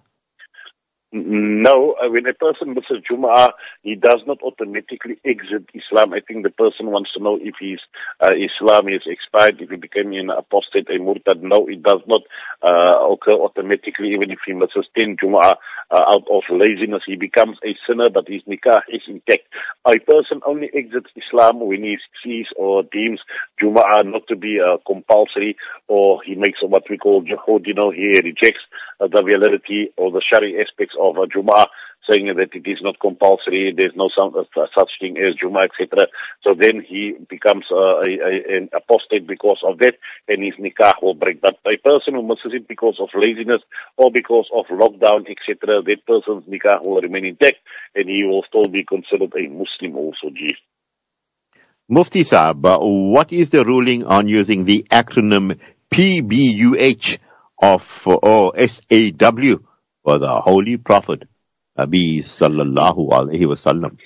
no, 1.13 1.95
uh, 2.03 2.09
when 2.09 2.27
a 2.27 2.33
person 2.33 2.73
misses 2.73 3.03
Jum'ah, 3.09 3.51
he 3.81 3.95
does 3.95 4.19
not 4.27 4.41
automatically 4.41 5.17
exit 5.23 5.69
Islam. 5.73 6.13
I 6.13 6.19
think 6.19 6.43
the 6.43 6.49
person 6.49 6.87
wants 6.87 7.13
to 7.13 7.23
know 7.23 7.39
if 7.41 7.55
his 7.61 7.79
uh, 8.19 8.33
Islam 8.35 8.89
is 8.89 9.03
expired, 9.05 9.61
if 9.61 9.69
he 9.69 9.77
became 9.77 10.11
an 10.11 10.29
apostate, 10.29 10.89
a 10.89 10.99
murtad. 10.99 11.41
No, 11.41 11.65
it 11.67 11.81
does 11.81 12.01
not 12.07 12.23
uh, 12.61 13.09
occur 13.09 13.33
automatically, 13.33 14.09
even 14.09 14.31
if 14.31 14.39
he 14.45 14.51
misses 14.51 14.85
10 14.97 15.15
Jum'ah 15.23 15.55
uh, 15.91 16.03
out 16.11 16.27
of 16.29 16.43
laziness. 16.49 17.03
He 17.05 17.15
becomes 17.15 17.57
a 17.63 17.75
sinner, 17.87 18.09
but 18.09 18.27
his 18.27 18.43
nikah 18.43 18.81
is 18.89 19.01
intact. 19.07 19.43
A 19.85 19.99
person 19.99 20.41
only 20.45 20.69
exits 20.73 21.09
Islam 21.15 21.61
when 21.61 21.83
he 21.83 21.97
sees 22.21 22.47
or 22.57 22.83
deems 22.83 23.21
Jum'ah 23.61 24.05
not 24.05 24.27
to 24.27 24.35
be 24.35 24.59
uh, 24.59 24.77
compulsory, 24.85 25.55
or 25.87 26.21
he 26.25 26.35
makes 26.35 26.59
what 26.61 26.83
we 26.89 26.97
call 26.97 27.21
jihad, 27.21 27.65
you 27.65 27.73
know, 27.73 27.91
he 27.91 28.19
rejects 28.19 28.61
uh, 28.99 29.07
the 29.07 29.21
validity 29.21 29.93
or 29.95 30.11
the 30.11 30.21
Shari 30.21 30.59
aspects 30.59 30.95
of 30.99 31.06
a 31.15 31.27
Jum'ah, 31.27 31.67
saying 32.09 32.27
that 32.27 32.55
it 32.55 32.69
is 32.69 32.79
not 32.81 32.99
compulsory, 32.99 33.73
there's 33.75 33.95
no 33.95 34.09
some, 34.15 34.33
uh, 34.35 34.43
such 34.75 34.91
thing 34.99 35.17
as 35.17 35.35
Juma, 35.39 35.67
etc. 35.67 36.07
So 36.43 36.53
then 36.57 36.83
he 36.87 37.15
becomes 37.29 37.65
uh, 37.71 37.99
a, 37.99 38.07
a, 38.07 38.57
an 38.57 38.69
apostate 38.73 39.27
because 39.27 39.59
of 39.63 39.79
that, 39.79 39.95
and 40.27 40.43
his 40.43 40.55
nikah 40.55 40.93
will 41.01 41.13
break. 41.13 41.41
But 41.41 41.59
a 41.65 41.77
person 41.77 42.15
who 42.15 42.23
misses 42.23 42.53
it 42.53 42.67
because 42.67 42.97
of 42.99 43.09
laziness 43.15 43.61
or 43.97 44.11
because 44.11 44.47
of 44.55 44.65
lockdown, 44.67 45.27
etc., 45.29 45.81
that 45.83 46.05
person's 46.07 46.45
nikah 46.47 46.85
will 46.85 47.01
remain 47.01 47.25
intact, 47.25 47.57
and 47.95 48.09
he 48.09 48.23
will 48.23 48.43
still 48.47 48.69
be 48.69 48.83
considered 48.83 49.33
a 49.35 49.49
Muslim 49.49 49.97
also, 49.97 50.29
G. 50.33 50.55
Mufti 51.89 52.23
Saab, 52.23 52.65
uh, 52.65 52.79
what 52.85 53.31
is 53.31 53.49
the 53.49 53.63
ruling 53.63 54.03
on 54.03 54.27
using 54.27 54.65
the 54.65 54.85
acronym 54.91 55.57
PBUH 55.93 57.17
of 57.59 58.01
or 58.05 58.53
SAW 58.57 59.57
for 60.07 60.19
the 60.19 60.39
Holy 60.39 60.77
Prophet, 60.77 61.27
Nabi 61.77 62.19
sallallahu 62.19 63.09
alayhi 63.09 63.43
wasallam. 63.43 63.97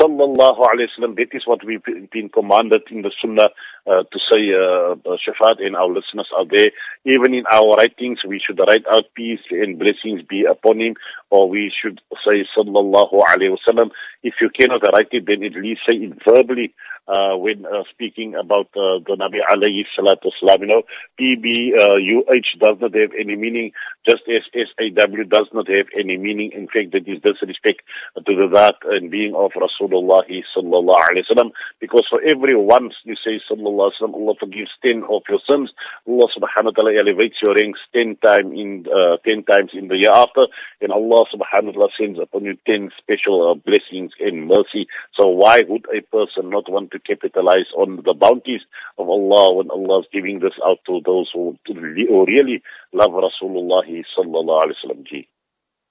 Sallallahu 0.00 0.58
alayhi 0.58 0.88
wasallam. 0.90 1.14
That 1.14 1.28
is 1.34 1.46
what 1.46 1.60
we've 1.64 1.84
been 2.10 2.28
commanded 2.28 2.82
in 2.90 3.02
the 3.02 3.12
Sunnah 3.22 3.50
uh, 3.88 4.02
to 4.04 4.18
say, 4.30 4.52
uh, 4.52 4.92
uh, 5.08 5.16
Shafat, 5.16 5.64
and 5.64 5.74
our 5.74 5.88
listeners 5.88 6.28
out 6.38 6.48
there. 6.50 6.70
Even 7.04 7.32
in 7.34 7.44
our 7.50 7.76
writings, 7.76 8.18
we 8.26 8.40
should 8.44 8.58
write 8.58 8.84
out 8.90 9.06
peace 9.14 9.40
and 9.50 9.78
blessings 9.78 10.22
be 10.28 10.44
upon 10.44 10.80
him, 10.80 10.94
or 11.30 11.48
we 11.48 11.72
should 11.80 12.00
say 12.26 12.44
Sallallahu 12.56 13.14
alayhi 13.14 13.56
wasallam. 13.56 13.90
If 14.22 14.34
you 14.40 14.50
cannot 14.50 14.82
write 14.82 15.08
it, 15.12 15.24
then 15.26 15.42
at 15.44 15.54
least 15.54 15.82
say 15.86 15.94
it 15.94 16.12
verbally 16.26 16.74
uh, 17.08 17.36
when 17.36 17.64
uh, 17.64 17.84
speaking 17.90 18.34
about 18.34 18.66
uh, 18.76 19.00
the 19.06 19.16
Nabi 19.18 19.40
alayhi 19.40 19.84
salatu 19.98 20.30
salam. 20.38 20.60
You 20.60 20.66
know, 20.68 20.82
PBUH 21.18 22.60
does 22.60 22.76
not 22.80 22.94
have 22.94 23.10
any 23.18 23.36
meaning, 23.36 23.72
just 24.06 24.22
as 24.28 24.42
SAW 24.52 25.24
does 25.28 25.48
not 25.52 25.68
have 25.68 25.86
any 25.98 26.16
meaning. 26.18 26.52
In 26.52 26.66
fact, 26.66 26.92
that 26.92 27.08
is 27.08 27.22
disrespect 27.22 27.82
to 28.28 28.36
the 28.36 28.48
that 28.52 28.76
and 28.84 29.10
being 29.10 29.34
of 29.34 29.52
Rasulullah 29.56 30.28
sallallahu 30.28 31.00
alayhi 31.08 31.24
wasallam. 31.24 31.50
Because 31.80 32.04
for 32.12 32.20
every 32.20 32.54
once 32.54 32.92
you 33.04 33.16
say 33.24 33.40
sallallahu 33.48 33.88
alayhi 33.88 33.96
wasallam, 34.02 34.14
Allah 34.14 34.34
forgives 34.38 34.70
ten 34.84 35.02
of 35.08 35.22
your 35.28 35.40
sins. 35.48 35.72
Allah 36.06 36.28
subhanahu 36.36 36.76
wa 36.76 36.76
ta'ala 36.76 36.92
elevates 37.00 37.40
your 37.42 37.54
ranks 37.54 37.80
ten 37.94 38.16
time 38.20 38.52
in 38.52 38.84
uh, 38.84 39.16
ten 39.24 39.44
times 39.44 39.70
in 39.72 39.88
the 39.88 39.96
year 39.96 40.12
after, 40.12 40.44
and 40.82 40.92
Allah 40.92 41.24
subhanahu 41.32 41.72
wa 41.72 41.88
ta'ala 41.88 41.88
sends 41.98 42.20
upon 42.20 42.44
you 42.44 42.58
ten 42.68 42.90
special 43.00 43.50
uh, 43.50 43.54
blessings 43.56 44.12
and 44.20 44.46
mercy. 44.46 44.86
So 45.16 45.28
why 45.28 45.64
would 45.66 45.86
a 45.88 46.02
person 46.12 46.50
not 46.50 46.68
want 46.68 46.90
to 46.90 46.98
to 46.98 47.16
capitalize 47.16 47.66
on 47.76 48.02
the 48.04 48.14
bounties 48.14 48.62
of 48.98 49.08
Allah 49.08 49.54
when 49.54 49.70
Allah 49.70 50.00
is 50.00 50.06
giving 50.12 50.40
this 50.40 50.54
out 50.64 50.78
to 50.86 51.00
those 51.04 51.30
who, 51.32 51.56
who 51.66 52.24
really 52.26 52.62
love 52.92 53.10
Rasulullah 53.10 53.84
sallallahu 54.16 54.62
alaihi 54.62 54.74
wasallam. 54.84 55.26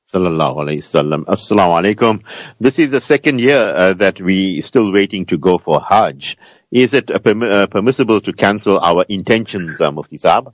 Sallallahu 0.07 0.55
alayhi 0.55 0.77
wasallam. 0.77 1.25
Assalamu 1.25 1.83
alaikum. 1.83 2.23
This 2.61 2.79
is 2.79 2.91
the 2.91 3.01
second 3.01 3.39
year 3.39 3.57
uh, 3.57 3.93
that 3.95 4.21
we 4.21 4.61
still 4.61 4.93
waiting 4.93 5.25
to 5.25 5.37
go 5.37 5.57
for 5.57 5.81
Hajj. 5.81 6.37
Is 6.71 6.93
it 6.93 7.11
uh, 7.11 7.19
perm- 7.19 7.43
uh, 7.43 7.67
permissible 7.67 8.21
to 8.21 8.31
cancel 8.31 8.79
our 8.79 9.03
intentions, 9.09 9.81
uh, 9.81 9.91
Mufti 9.91 10.17
Saab? 10.17 10.53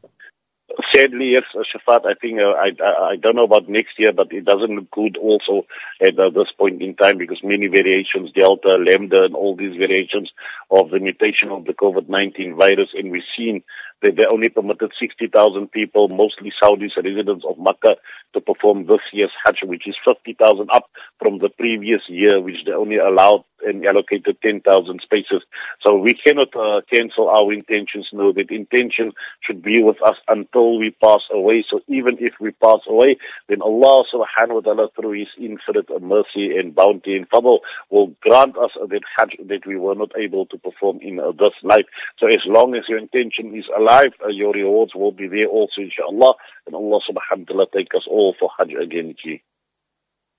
Sadly, 0.91 1.33
yes, 1.33 1.43
uh, 1.53 1.61
Shafat, 1.61 2.07
I 2.07 2.15
think, 2.19 2.39
uh, 2.39 2.57
I, 2.57 2.71
I, 2.83 3.09
I 3.11 3.15
don't 3.15 3.35
know 3.35 3.43
about 3.43 3.69
next 3.69 3.99
year, 3.99 4.11
but 4.11 4.33
it 4.33 4.43
doesn't 4.43 4.73
look 4.73 4.89
good 4.89 5.17
also 5.17 5.67
at 6.01 6.17
uh, 6.17 6.31
this 6.31 6.51
point 6.57 6.81
in 6.81 6.95
time 6.95 7.19
because 7.19 7.41
many 7.43 7.67
variations, 7.67 8.31
Delta, 8.31 8.77
Lambda, 8.79 9.25
and 9.25 9.35
all 9.35 9.55
these 9.55 9.77
variations 9.77 10.31
of 10.71 10.89
the 10.89 10.97
mutation 10.97 11.49
of 11.49 11.65
the 11.65 11.73
COVID-19 11.73 12.57
virus, 12.57 12.89
and 12.95 13.11
we've 13.11 13.21
seen 13.37 13.61
that 14.03 14.15
they 14.15 14.25
only 14.29 14.49
permitted 14.49 14.91
60,000 14.99 15.71
people, 15.71 16.09
mostly 16.09 16.51
Saudis, 16.61 16.95
residents 16.95 17.45
of 17.47 17.57
Makkah, 17.57 17.95
to 18.33 18.41
perform 18.41 18.85
this 18.85 19.01
year's 19.11 19.31
Hajj, 19.43 19.63
which 19.63 19.87
is 19.87 19.95
50,000 20.05 20.69
up 20.71 20.89
from 21.19 21.39
the 21.39 21.49
previous 21.49 22.01
year, 22.07 22.39
which 22.41 22.57
they 22.65 22.73
only 22.73 22.97
allowed 22.97 23.45
and 23.65 23.85
allocated 23.85 24.37
10,000 24.41 25.01
spaces. 25.03 25.41
So 25.81 25.97
we 25.97 26.13
cannot 26.13 26.55
uh, 26.55 26.81
cancel 26.91 27.29
our 27.29 27.51
intentions. 27.53 28.07
No, 28.13 28.31
that 28.33 28.51
intention 28.51 29.13
should 29.41 29.61
be 29.61 29.81
with 29.83 29.97
us 30.03 30.15
until 30.27 30.79
we 30.79 30.91
pass 31.01 31.21
away. 31.31 31.65
So 31.69 31.81
even 31.87 32.17
if 32.19 32.33
we 32.39 32.51
pass 32.51 32.79
away, 32.87 33.17
then 33.47 33.61
Allah 33.61 34.03
subhanahu 34.13 34.55
wa 34.55 34.61
ta'ala 34.61 34.87
through 34.95 35.19
His 35.19 35.29
infinite 35.37 35.89
mercy 36.01 36.57
and 36.57 36.75
bounty 36.75 37.15
and 37.15 37.29
fadl 37.29 37.59
will 37.89 38.13
grant 38.21 38.57
us 38.57 38.71
that 38.75 39.01
Hajj 39.17 39.37
that 39.47 39.65
we 39.65 39.77
were 39.77 39.95
not 39.95 40.11
able 40.17 40.45
to 40.47 40.57
perform 40.57 40.99
in 41.01 41.19
uh, 41.19 41.31
this 41.31 41.53
life. 41.63 41.85
So 42.19 42.27
as 42.27 42.41
long 42.45 42.75
as 42.75 42.83
your 42.87 42.99
intention 42.99 43.55
is 43.55 43.65
alive, 43.75 44.13
uh, 44.23 44.29
your 44.29 44.53
rewards 44.53 44.93
will 44.95 45.11
be 45.11 45.27
there 45.27 45.47
also 45.47 45.81
inshallah. 45.81 46.33
And 46.65 46.75
Allah 46.75 46.99
subhanahu 47.09 47.49
wa 47.49 47.53
ta'ala 47.53 47.65
take 47.73 47.93
us 47.95 48.07
all 48.09 48.35
for 48.39 48.49
Hajj 48.57 48.73
again, 48.73 49.15
G. 49.21 49.41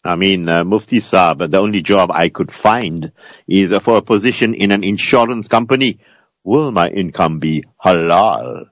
I 0.04 0.16
mean, 0.16 0.48
uh, 0.48 0.64
Mufti 0.64 0.98
Saab, 0.98 1.50
the 1.50 1.58
only 1.58 1.80
job 1.80 2.10
I 2.12 2.28
could 2.28 2.52
find 2.52 3.12
is 3.48 3.72
uh, 3.72 3.80
for 3.80 3.96
a 3.96 4.02
position 4.02 4.52
in 4.52 4.70
an 4.70 4.84
insurance 4.84 5.48
company. 5.48 5.98
Will 6.44 6.70
my 6.72 6.88
income 6.88 7.38
be 7.38 7.64
halal? 7.82 8.66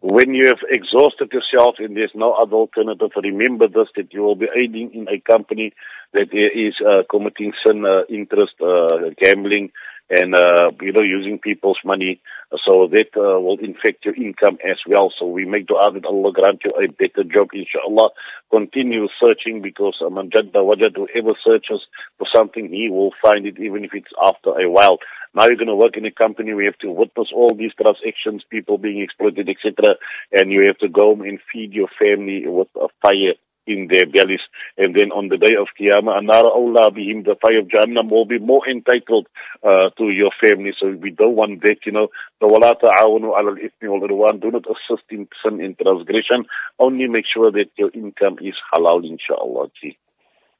When 0.00 0.34
you 0.34 0.46
have 0.46 0.58
exhausted 0.68 1.32
yourself 1.32 1.76
and 1.78 1.96
there's 1.96 2.12
no 2.14 2.32
other 2.32 2.54
alternative, 2.54 3.10
remember 3.16 3.66
this, 3.66 3.88
that 3.96 4.12
you 4.12 4.22
will 4.22 4.36
be 4.36 4.46
aiding 4.54 4.92
in 4.94 5.08
a 5.08 5.20
company 5.20 5.72
that 6.12 6.28
is 6.32 6.74
uh, 6.86 7.02
committing 7.10 7.52
sin, 7.66 7.84
uh, 7.84 8.02
interest, 8.08 8.54
uh, 8.60 9.10
gambling, 9.20 9.70
and, 10.08 10.34
uh, 10.34 10.68
you 10.80 10.92
know, 10.92 11.02
using 11.02 11.38
people's 11.38 11.78
money. 11.84 12.20
So 12.64 12.86
that 12.88 13.16
uh, 13.16 13.40
will 13.40 13.58
infect 13.58 14.04
your 14.04 14.14
income 14.14 14.58
as 14.64 14.76
well. 14.86 15.12
So 15.18 15.26
we 15.26 15.44
make 15.46 15.66
dua 15.66 15.90
that 15.92 16.04
Allah 16.04 16.32
grant 16.32 16.62
you 16.64 16.70
a 16.76 16.86
better 16.88 17.24
job, 17.24 17.48
inshallah. 17.54 18.10
Continue 18.50 19.08
searching 19.22 19.62
because 19.62 19.96
uh, 20.04 20.10
man 20.10 20.30
jadda 20.30 20.60
wajad, 20.60 20.96
whoever 20.96 21.32
searches 21.42 21.80
for 22.18 22.26
something, 22.32 22.68
he 22.68 22.90
will 22.90 23.12
find 23.22 23.46
it 23.46 23.58
even 23.58 23.84
if 23.84 23.94
it's 23.94 24.12
after 24.22 24.50
a 24.50 24.68
while. 24.68 24.98
Now 25.34 25.46
you're 25.46 25.56
going 25.56 25.68
to 25.68 25.74
work 25.74 25.96
in 25.96 26.04
a 26.04 26.10
company 26.10 26.50
you 26.50 26.58
have 26.66 26.78
to 26.78 26.90
witness 26.90 27.28
all 27.34 27.54
these 27.54 27.72
transactions, 27.74 28.44
people 28.50 28.76
being 28.76 29.00
exploited, 29.00 29.48
etc. 29.48 29.96
And 30.30 30.52
you 30.52 30.66
have 30.66 30.78
to 30.78 30.88
go 30.88 31.12
and 31.12 31.38
feed 31.50 31.72
your 31.72 31.88
family 31.98 32.44
with 32.46 32.68
a 32.76 32.88
fire 33.00 33.34
in 33.66 33.88
their 33.88 34.06
bellies. 34.06 34.40
And 34.76 34.94
then 34.94 35.12
on 35.12 35.28
the 35.28 35.36
day 35.36 35.54
of 35.58 35.68
Qiyamah, 35.78 36.22
Anara 36.22 36.50
Allah 36.50 36.90
bihim, 36.90 37.24
the 37.24 37.36
fire 37.40 37.60
of 37.60 37.68
Jahannam 37.68 38.10
will 38.10 38.24
be 38.24 38.38
more 38.38 38.68
entitled 38.68 39.28
uh, 39.62 39.90
to 39.98 40.10
your 40.10 40.30
family. 40.42 40.72
So 40.78 40.90
we 40.90 41.10
don't 41.10 41.36
want 41.36 41.62
that, 41.62 41.76
you 41.86 41.92
know. 41.92 42.08
So 42.40 42.48
wala 42.48 42.74
ta'awanu 42.74 43.38
ala 43.38 43.50
al-ithmi 43.52 44.40
Do 44.40 44.50
not 44.50 44.64
assist 44.66 45.04
in 45.10 45.28
sin 45.44 45.60
and 45.60 45.78
transgression. 45.78 46.46
Only 46.78 47.06
make 47.08 47.24
sure 47.32 47.50
that 47.52 47.70
your 47.76 47.90
income 47.94 48.38
is 48.40 48.54
halal, 48.72 49.04
inshallah. 49.04 49.68
Gee. 49.80 49.96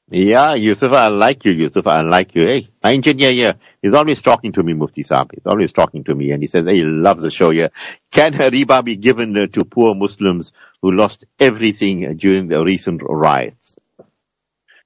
Yeah, 0.09 0.53
Yusuf, 0.55 0.91
I 0.91 1.07
like 1.07 1.45
you, 1.45 1.53
Yusuf, 1.53 1.87
I 1.87 2.01
like 2.01 2.35
you. 2.35 2.45
Hey, 2.45 2.67
my 2.83 2.93
engineer 2.93 3.31
here, 3.31 3.55
he's 3.81 3.93
always 3.93 4.21
talking 4.21 4.51
to 4.51 4.61
me, 4.61 4.73
Mufti 4.73 5.01
Saab. 5.01 5.31
He's 5.33 5.45
always 5.45 5.71
talking 5.71 6.03
to 6.03 6.13
me 6.13 6.31
and 6.31 6.43
he 6.43 6.47
says 6.47 6.65
hey, 6.65 6.75
he 6.75 6.83
loves 6.83 7.23
the 7.23 7.31
show 7.31 7.51
here. 7.51 7.69
Can 8.11 8.33
riba 8.33 8.83
be 8.83 8.97
given 8.97 9.35
uh, 9.37 9.47
to 9.47 9.63
poor 9.63 9.95
Muslims 9.95 10.51
who 10.83 10.91
lost 10.91 11.23
everything 11.39 12.17
during 12.17 12.49
the 12.49 12.61
recent 12.61 13.01
riots? 13.07 13.77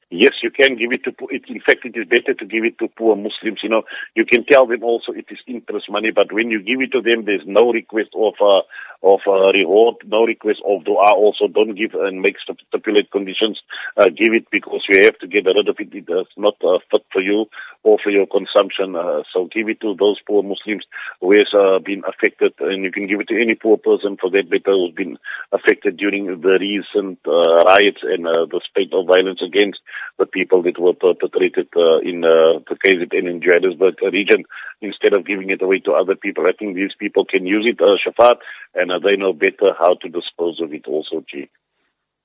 Yes, 0.10 0.34
you 0.42 0.52
can 0.52 0.78
give 0.78 0.94
it 0.94 1.04
to, 1.04 1.12
it, 1.32 1.44
in 1.50 1.60
fact, 1.60 1.84
it 1.84 1.98
is 1.98 2.08
better 2.08 2.34
to 2.34 2.46
give 2.46 2.64
it 2.64 2.78
to 2.80 2.88
poor 2.88 3.18
Muslims. 3.18 3.60
You 3.62 3.70
know, 3.70 3.82
you 4.16 4.24
can 4.26 4.46
tell 4.46 4.66
them 4.66 4.84
also 4.84 5.12
it 5.12 5.26
is 5.30 5.40
interest 5.48 5.88
money, 5.90 6.12
but 6.12 6.32
when 6.32 6.50
you 6.50 6.60
give 6.64 6.80
it 6.80 6.94
to 6.94 7.02
them, 7.02 7.26
there's 7.26 7.46
no 7.46 7.74
request 7.74 8.12
of, 8.16 8.36
uh, 8.40 8.62
of 9.04 9.20
uh, 9.28 9.52
reward, 9.52 9.96
no 10.06 10.24
request 10.24 10.62
of 10.66 10.86
dua. 10.86 11.12
Also, 11.12 11.48
don't 11.48 11.76
give 11.76 11.94
and 11.94 12.22
make 12.22 12.36
stipulate 12.40 13.12
conditions. 13.12 13.60
Uh, 13.98 14.08
give 14.08 14.34
it 14.34 14.48
because 14.50 14.86
you 14.88 15.04
have 15.04 15.18
to 15.20 15.28
get 15.28 15.46
rid 15.46 15.68
of 15.68 15.76
it. 15.78 15.92
It 15.92 16.08
is 16.08 16.28
not 16.38 16.56
uh, 16.64 16.78
fit 16.90 17.06
for 17.12 17.22
you 17.22 17.48
or 17.88 17.98
for 18.04 18.12
your 18.12 18.28
consumption. 18.28 18.96
Uh, 18.96 19.24
so 19.32 19.48
give 19.48 19.70
it 19.70 19.80
to 19.80 19.96
those 19.96 20.20
poor 20.28 20.44
Muslims 20.44 20.84
who 21.22 21.32
has 21.32 21.48
uh, 21.56 21.80
been 21.80 22.04
affected, 22.04 22.52
and 22.60 22.84
you 22.84 22.92
can 22.92 23.08
give 23.08 23.22
it 23.22 23.30
to 23.30 23.42
any 23.42 23.56
poor 23.56 23.78
person 23.78 24.18
for 24.20 24.30
that 24.32 24.52
matter 24.52 24.76
who's 24.76 24.94
been 24.94 25.18
affected 25.54 25.96
during 25.96 26.26
the 26.26 26.56
recent 26.60 27.18
uh, 27.26 27.64
riots 27.64 28.04
and 28.04 28.28
uh, 28.28 28.46
the 28.52 28.60
spate 28.68 28.92
of 28.92 29.08
violence 29.08 29.40
against 29.40 29.80
the 30.20 30.26
people 30.26 30.62
that 30.64 30.78
were 30.78 30.94
perpetrated 30.94 31.70
uh, 31.78 32.00
in 32.04 32.26
uh, 32.26 32.60
the 32.68 32.76
KZN 32.76 33.30
in 33.32 33.42
Johannesburg 33.42 33.96
region. 34.12 34.44
Instead 34.82 35.14
of 35.14 35.26
giving 35.26 35.50
it 35.50 35.62
away 35.62 35.80
to 35.80 35.94
other 35.94 36.16
people, 36.16 36.46
I 36.46 36.52
think 36.52 36.76
these 36.76 36.94
people 37.00 37.24
can 37.24 37.48
use 37.48 37.66
it, 37.72 37.80
uh, 37.80 37.96
Shafat, 38.04 38.38
and 38.76 38.92
uh, 38.92 39.00
they 39.00 39.16
know 39.16 39.32
better 39.32 39.72
how 39.80 39.96
to 39.96 40.10
dispose 40.10 40.60
of 40.62 40.74
it 40.74 40.86
also, 40.88 41.24
G. 41.32 41.50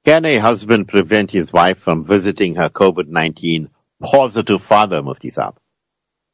Can 0.04 0.24
a 0.24 0.38
husband 0.38 0.88
prevent 0.88 1.30
his 1.30 1.52
wife 1.52 1.78
from 1.78 2.04
visiting 2.04 2.56
her 2.56 2.68
COVID-19 2.68 3.70
positive 4.02 4.62
father, 4.62 5.02
Mufti 5.02 5.30
Saab? 5.30 5.56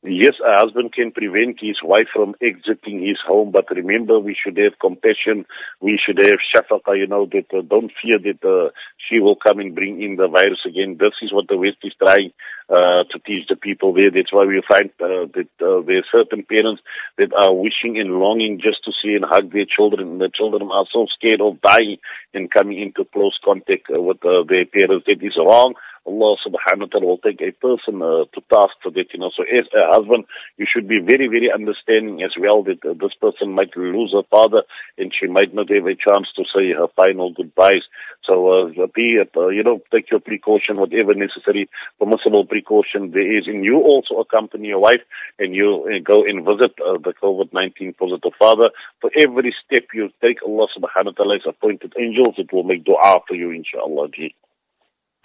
Yes, 0.04 0.34
a 0.46 0.60
husband 0.60 0.92
can 0.92 1.10
prevent 1.10 1.58
his 1.60 1.76
wife 1.82 2.06
from 2.14 2.36
exiting 2.40 3.04
his 3.04 3.18
home, 3.26 3.50
but 3.50 3.68
remember 3.68 4.20
we 4.20 4.36
should 4.40 4.56
have 4.56 4.78
compassion. 4.80 5.44
We 5.80 5.98
should 5.98 6.18
have 6.18 6.38
shafaqa, 6.54 6.96
you 6.96 7.08
know, 7.08 7.26
that 7.26 7.46
uh, 7.52 7.62
don't 7.62 7.90
fear 8.00 8.20
that 8.20 8.44
uh, 8.46 8.70
she 8.96 9.18
will 9.18 9.34
come 9.34 9.58
and 9.58 9.74
bring 9.74 10.00
in 10.00 10.14
the 10.14 10.28
virus 10.28 10.60
again. 10.64 10.98
This 11.00 11.14
is 11.20 11.32
what 11.32 11.48
the 11.48 11.56
West 11.56 11.78
is 11.82 11.94
trying 12.00 12.30
uh, 12.70 13.10
to 13.10 13.18
teach 13.26 13.48
the 13.48 13.56
people 13.56 13.92
there. 13.92 14.12
That's 14.12 14.32
why 14.32 14.46
we 14.46 14.62
find 14.68 14.90
uh, 15.00 15.26
that 15.34 15.50
uh, 15.60 15.82
there 15.82 15.98
are 15.98 16.12
certain 16.12 16.44
parents 16.44 16.80
that 17.18 17.34
are 17.34 17.52
wishing 17.52 17.98
and 17.98 18.20
longing 18.20 18.60
just 18.62 18.84
to 18.84 18.92
see 19.02 19.14
and 19.14 19.24
hug 19.24 19.52
their 19.52 19.66
children. 19.66 20.18
The 20.18 20.30
children 20.32 20.70
are 20.70 20.86
so 20.92 21.06
scared 21.12 21.40
of 21.40 21.60
dying 21.60 21.98
and 22.32 22.48
coming 22.48 22.80
into 22.80 23.04
close 23.12 23.36
contact 23.44 23.90
uh, 23.92 24.00
with 24.00 24.20
their 24.20 24.64
parents. 24.64 25.06
That 25.08 25.26
is 25.26 25.36
wrong. 25.36 25.74
Allah 26.08 26.36
subhanahu 26.40 26.80
wa 26.80 26.86
ta'ala 26.86 27.06
will 27.06 27.18
take 27.18 27.42
a 27.42 27.52
person 27.52 28.00
uh, 28.00 28.24
to 28.32 28.40
task 28.48 28.74
for 28.82 28.90
that, 28.92 29.12
you 29.12 29.20
know. 29.20 29.30
So 29.36 29.44
as 29.44 29.66
a 29.76 29.92
husband, 29.92 30.24
you 30.56 30.66
should 30.66 30.88
be 30.88 31.00
very, 31.00 31.28
very 31.28 31.52
understanding 31.52 32.22
as 32.22 32.32
well 32.38 32.62
that 32.64 32.80
uh, 32.84 32.94
this 32.94 33.14
person 33.20 33.52
might 33.52 33.76
lose 33.76 34.12
her 34.14 34.26
father 34.30 34.62
and 34.96 35.12
she 35.12 35.26
might 35.26 35.52
not 35.52 35.70
have 35.70 35.86
a 35.86 35.94
chance 35.94 36.28
to 36.36 36.44
say 36.54 36.72
her 36.72 36.88
final 36.96 37.32
goodbyes. 37.32 37.84
So, 38.24 38.34
uh, 38.48 38.86
be, 38.94 39.18
uh, 39.20 39.48
you 39.48 39.62
know, 39.62 39.80
take 39.92 40.10
your 40.10 40.20
precaution, 40.20 40.76
whatever 40.76 41.14
necessary, 41.14 41.68
permissible 41.98 42.44
precaution 42.46 43.10
there 43.10 43.38
is. 43.38 43.46
And 43.46 43.64
you 43.64 43.76
also 43.78 44.16
accompany 44.16 44.68
your 44.68 44.80
wife 44.80 45.02
and 45.38 45.54
you 45.54 45.88
uh, 45.88 46.00
go 46.02 46.24
and 46.24 46.44
visit 46.44 46.72
uh, 46.84 46.98
the 46.98 47.14
COVID-19 47.22 47.96
positive 47.96 48.32
father. 48.38 48.70
For 49.00 49.10
every 49.16 49.54
step 49.64 49.84
you 49.94 50.10
take, 50.22 50.42
Allah 50.42 50.68
subhanahu 50.76 51.06
wa 51.06 51.12
ta'ala 51.12 51.34
has 51.34 51.46
appointed 51.46 51.94
angels 51.98 52.34
that 52.36 52.52
will 52.52 52.64
make 52.64 52.84
dua 52.84 53.20
for 53.26 53.34
you, 53.34 53.50
inshallah. 53.50 54.08
Ji. 54.10 54.34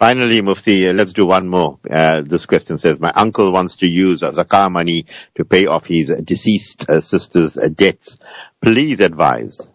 Finally, 0.04 0.42
Mufti, 0.42 0.92
let's 0.92 1.14
do 1.14 1.24
one 1.24 1.48
more. 1.48 1.78
Uh, 1.90 2.20
this 2.20 2.44
question 2.44 2.78
says, 2.78 3.00
my 3.00 3.10
uncle 3.12 3.50
wants 3.50 3.76
to 3.76 3.86
use 3.86 4.20
zakah 4.20 4.70
money 4.70 5.06
to 5.34 5.46
pay 5.46 5.64
off 5.64 5.86
his 5.86 6.14
deceased 6.22 6.90
uh, 6.90 7.00
sister's 7.00 7.56
uh, 7.56 7.68
debts. 7.74 8.18
Please 8.62 9.00
advise. 9.00 9.66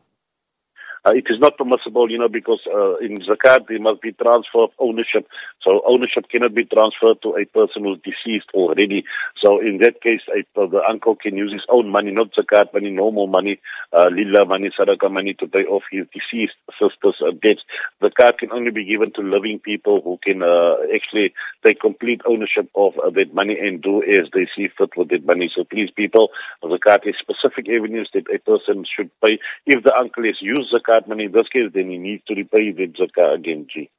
Uh, 1.03 1.13
it 1.15 1.25
is 1.31 1.39
not 1.39 1.57
permissible, 1.57 2.11
you 2.11 2.19
know, 2.19 2.27
because 2.27 2.59
uh, 2.67 2.97
in 2.97 3.17
zakat 3.21 3.65
there 3.67 3.79
must 3.79 4.03
be 4.03 4.11
transfer 4.11 4.65
of 4.65 4.69
ownership. 4.77 5.25
So 5.63 5.81
ownership 5.85 6.29
cannot 6.29 6.53
be 6.55 6.65
transferred 6.65 7.21
to 7.23 7.35
a 7.35 7.45
person 7.45 7.83
who's 7.83 7.99
deceased 7.99 8.49
already. 8.53 9.03
So 9.41 9.59
in 9.59 9.79
that 9.79 10.01
case, 10.01 10.21
a, 10.33 10.43
the 10.55 10.81
uncle 10.87 11.15
can 11.15 11.35
use 11.35 11.51
his 11.51 11.65
own 11.69 11.89
money, 11.89 12.11
not 12.11 12.31
zakat 12.33 12.73
money, 12.73 12.91
normal 12.91 13.27
money, 13.27 13.59
uh, 13.91 14.09
lillah 14.11 14.45
money, 14.45 14.69
sadaqah 14.77 15.11
money 15.11 15.33
to 15.35 15.47
pay 15.47 15.65
off 15.65 15.83
his 15.91 16.05
deceased 16.13 16.55
sister's 16.79 17.21
uh, 17.21 17.31
debts. 17.31 17.61
Zakat 18.01 18.37
can 18.37 18.51
only 18.51 18.71
be 18.71 18.85
given 18.85 19.11
to 19.13 19.21
living 19.21 19.59
people 19.59 20.01
who 20.01 20.17
can 20.23 20.41
uh, 20.43 20.75
actually 20.95 21.33
take 21.63 21.79
complete 21.81 22.21
ownership 22.25 22.69
of 22.75 22.93
uh, 22.97 23.09
that 23.09 23.33
money 23.33 23.57
and 23.59 23.81
do 23.81 24.01
as 24.03 24.29
they 24.33 24.47
see 24.55 24.69
fit 24.77 24.91
with 24.95 25.09
that 25.09 25.25
money. 25.25 25.51
So 25.53 25.63
please, 25.63 25.89
people, 25.91 26.29
the 26.61 26.69
zakat 26.69 27.07
is 27.07 27.15
specific 27.19 27.67
avenues 27.69 28.09
that 28.13 28.33
a 28.33 28.39
person 28.39 28.85
should 28.95 29.11
pay. 29.21 29.39
If 29.65 29.83
the 29.83 29.95
uncle 29.95 30.23
has 30.23 30.37
used 30.41 30.73
zakat 30.73 31.07
money 31.07 31.25
in 31.25 31.31
this 31.31 31.49
case, 31.49 31.69
then 31.73 31.89
he 31.89 31.97
needs 31.97 32.23
to 32.27 32.35
repay 32.35 32.71
the 32.71 32.87
zakat 32.87 33.35
again, 33.35 33.67
G. 33.71 33.89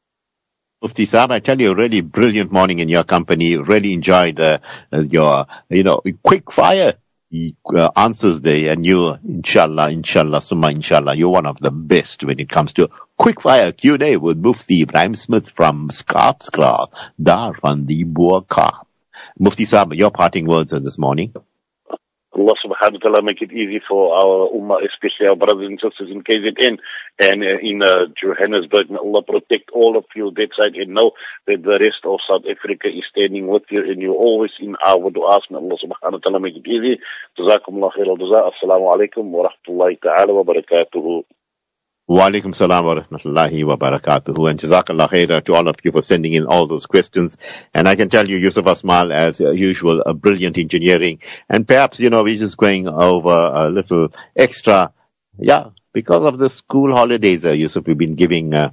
Mufti 0.83 1.05
Saab, 1.05 1.31
I 1.31 1.41
tell 1.41 1.61
you, 1.61 1.75
really 1.75 2.01
brilliant 2.01 2.51
morning 2.51 2.79
in 2.79 2.89
your 2.89 3.05
company. 3.05 3.59
Really 3.59 3.93
enjoyed 3.93 4.41
uh, 4.41 4.61
your, 4.91 5.45
you 5.69 5.83
know, 5.83 6.01
quick 6.23 6.51
fire 6.51 6.95
uh, 7.77 7.91
answers 7.95 8.41
there. 8.41 8.73
And 8.73 8.87
you, 8.87 9.15
inshallah, 9.23 9.91
inshallah, 9.91 10.41
summa 10.41 10.71
inshallah, 10.71 11.17
you're 11.17 11.29
one 11.29 11.45
of 11.45 11.59
the 11.61 11.71
best 11.71 12.25
when 12.25 12.41
it 12.41 12.49
comes 12.49 12.73
to 12.75 12.89
quick 13.19 13.43
fire 13.43 13.73
Q&A 13.73 14.17
with 14.17 14.39
Mufti 14.39 14.87
Ebrahim 14.87 15.19
Smith 15.19 15.51
from 15.51 15.91
Skarpskraal, 15.91 16.89
Dar 17.23 17.55
van 17.61 17.85
the 17.85 18.05
Boerkaap. 18.05 18.87
Mufti 19.39 19.67
Saab, 19.67 19.95
your 19.95 20.11
parting 20.11 20.47
words 20.47 20.71
this 20.71 20.97
morning. 20.97 21.35
Allah 22.33 22.55
subhanahu 22.65 23.03
wa 23.03 23.03
ta'ala 23.03 23.23
make 23.23 23.43
it 23.43 23.51
easy 23.51 23.81
for 23.83 24.15
our 24.15 24.49
ummah, 24.55 24.79
especially 24.87 25.27
our 25.27 25.35
brothers 25.35 25.67
and 25.67 25.81
sisters 25.83 26.15
in 26.15 26.23
KZN 26.23 26.79
and 27.19 27.43
uh, 27.43 27.59
in 27.61 27.83
uh, 27.83 28.07
Johannesburg. 28.15 28.89
May 28.89 29.03
Allah 29.03 29.23
protect 29.23 29.71
all 29.75 29.99
of 29.99 30.05
you 30.15 30.31
that 30.37 30.55
side 30.55 30.79
and 30.79 30.95
know 30.95 31.11
that 31.49 31.63
the 31.63 31.79
rest 31.83 32.07
of 32.07 32.23
South 32.31 32.47
Africa 32.47 32.87
is 32.87 33.03
standing 33.11 33.49
with 33.49 33.65
you 33.71 33.83
and 33.83 34.01
you're 34.01 34.15
always 34.15 34.53
in 34.61 34.77
our 34.87 35.11
du'as. 35.11 35.43
May 35.51 35.59
Allah 35.59 35.79
subhanahu 35.83 36.13
wa 36.13 36.23
ta'ala 36.23 36.41
make 36.41 36.55
it 36.55 36.71
easy. 36.71 37.03
Jazakum 37.37 37.83
Allah 37.83 37.91
khair 37.99 38.07
al-jaza. 38.07 38.53
Assalamu 38.55 38.95
alaikum 38.95 39.25
wa 39.35 39.51
rahmatullahi 39.51 40.01
ta'ala 40.01 40.33
wa 40.33 40.45
barakatuhu. 40.45 41.25
Wa 42.11 42.29
alaikum 42.29 42.53
salam 42.53 42.87
wa 42.87 42.97
rahmatullahi 42.97 43.65
wa 43.65 43.77
barakatuhu. 43.77 44.51
And 44.51 44.59
jazakallah 44.59 45.09
khair 45.09 45.45
to 45.45 45.55
all 45.55 45.69
of 45.69 45.77
you 45.85 45.93
for 45.93 46.03
sending 46.03 46.33
in 46.33 46.45
all 46.45 46.67
those 46.67 46.87
questions. 46.87 47.37
And 47.73 47.89
I 47.89 47.95
can 47.95 48.09
tell 48.09 48.29
you, 48.29 48.37
Yusuf 48.37 48.65
Asmal, 48.65 49.15
as 49.15 49.39
usual, 49.39 50.03
a 50.05 50.13
brilliant 50.13 50.59
engineering. 50.59 51.21
And 51.49 51.69
perhaps, 51.69 52.01
you 52.01 52.11
know, 52.11 52.25
we're 52.25 52.37
just 52.37 52.57
going 52.57 52.89
over 52.89 53.53
a 53.55 53.69
little 53.69 54.13
extra. 54.35 54.93
Yeah, 55.39 55.67
because 55.93 56.27
of 56.27 56.41
the 56.41 56.51
school 56.51 56.93
holidays, 56.93 57.45
uh, 57.45 57.53
Yusuf, 57.53 57.87
we've 57.87 57.97
been 57.97 58.17
giving 58.17 58.55
uh, 58.55 58.73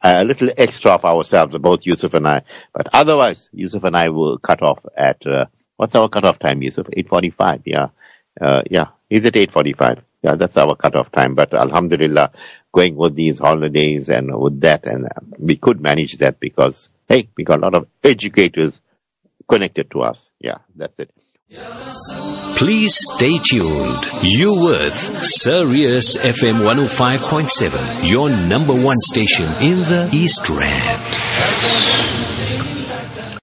a 0.00 0.22
little 0.22 0.50
extra 0.56 0.92
of 0.92 1.04
ourselves, 1.04 1.58
both 1.58 1.86
Yusuf 1.86 2.14
and 2.14 2.28
I. 2.28 2.42
But 2.72 2.86
otherwise, 2.92 3.50
Yusuf 3.52 3.82
and 3.82 3.96
I 3.96 4.10
will 4.10 4.38
cut 4.38 4.62
off 4.62 4.78
at, 4.96 5.26
uh, 5.26 5.46
what's 5.76 5.96
our 5.96 6.08
cutoff 6.08 6.38
time, 6.38 6.62
Yusuf? 6.62 6.86
8.45, 6.86 7.62
yeah. 7.64 7.88
Uh, 8.40 8.62
yeah. 8.70 8.90
Is 9.10 9.24
it 9.24 9.34
8.45? 9.34 10.02
Yeah, 10.22 10.34
that's 10.34 10.56
our 10.56 10.74
cutoff 10.74 11.12
time. 11.12 11.36
But 11.36 11.54
Alhamdulillah, 11.54 12.32
going 12.76 12.94
with 12.94 13.14
these 13.14 13.38
holidays 13.38 14.10
and 14.10 14.30
with 14.38 14.60
that. 14.60 14.84
And 14.86 15.08
we 15.38 15.56
could 15.56 15.80
manage 15.80 16.18
that 16.18 16.38
because, 16.38 16.90
hey, 17.08 17.28
we 17.36 17.42
got 17.42 17.60
a 17.60 17.62
lot 17.62 17.74
of 17.74 17.88
educators 18.04 18.82
connected 19.48 19.90
to 19.92 20.02
us. 20.02 20.30
Yeah, 20.38 20.58
that's 20.76 20.98
it. 20.98 21.10
Please 22.56 22.94
stay 23.14 23.38
tuned. 23.38 24.04
You 24.22 24.60
with 24.62 24.94
Sirius 25.24 26.16
FM 26.16 26.60
105.7, 26.66 28.10
your 28.10 28.28
number 28.48 28.74
one 28.74 28.98
station 28.98 29.46
in 29.62 29.78
the 29.80 30.10
East 30.12 30.48
Rand. 30.50 32.15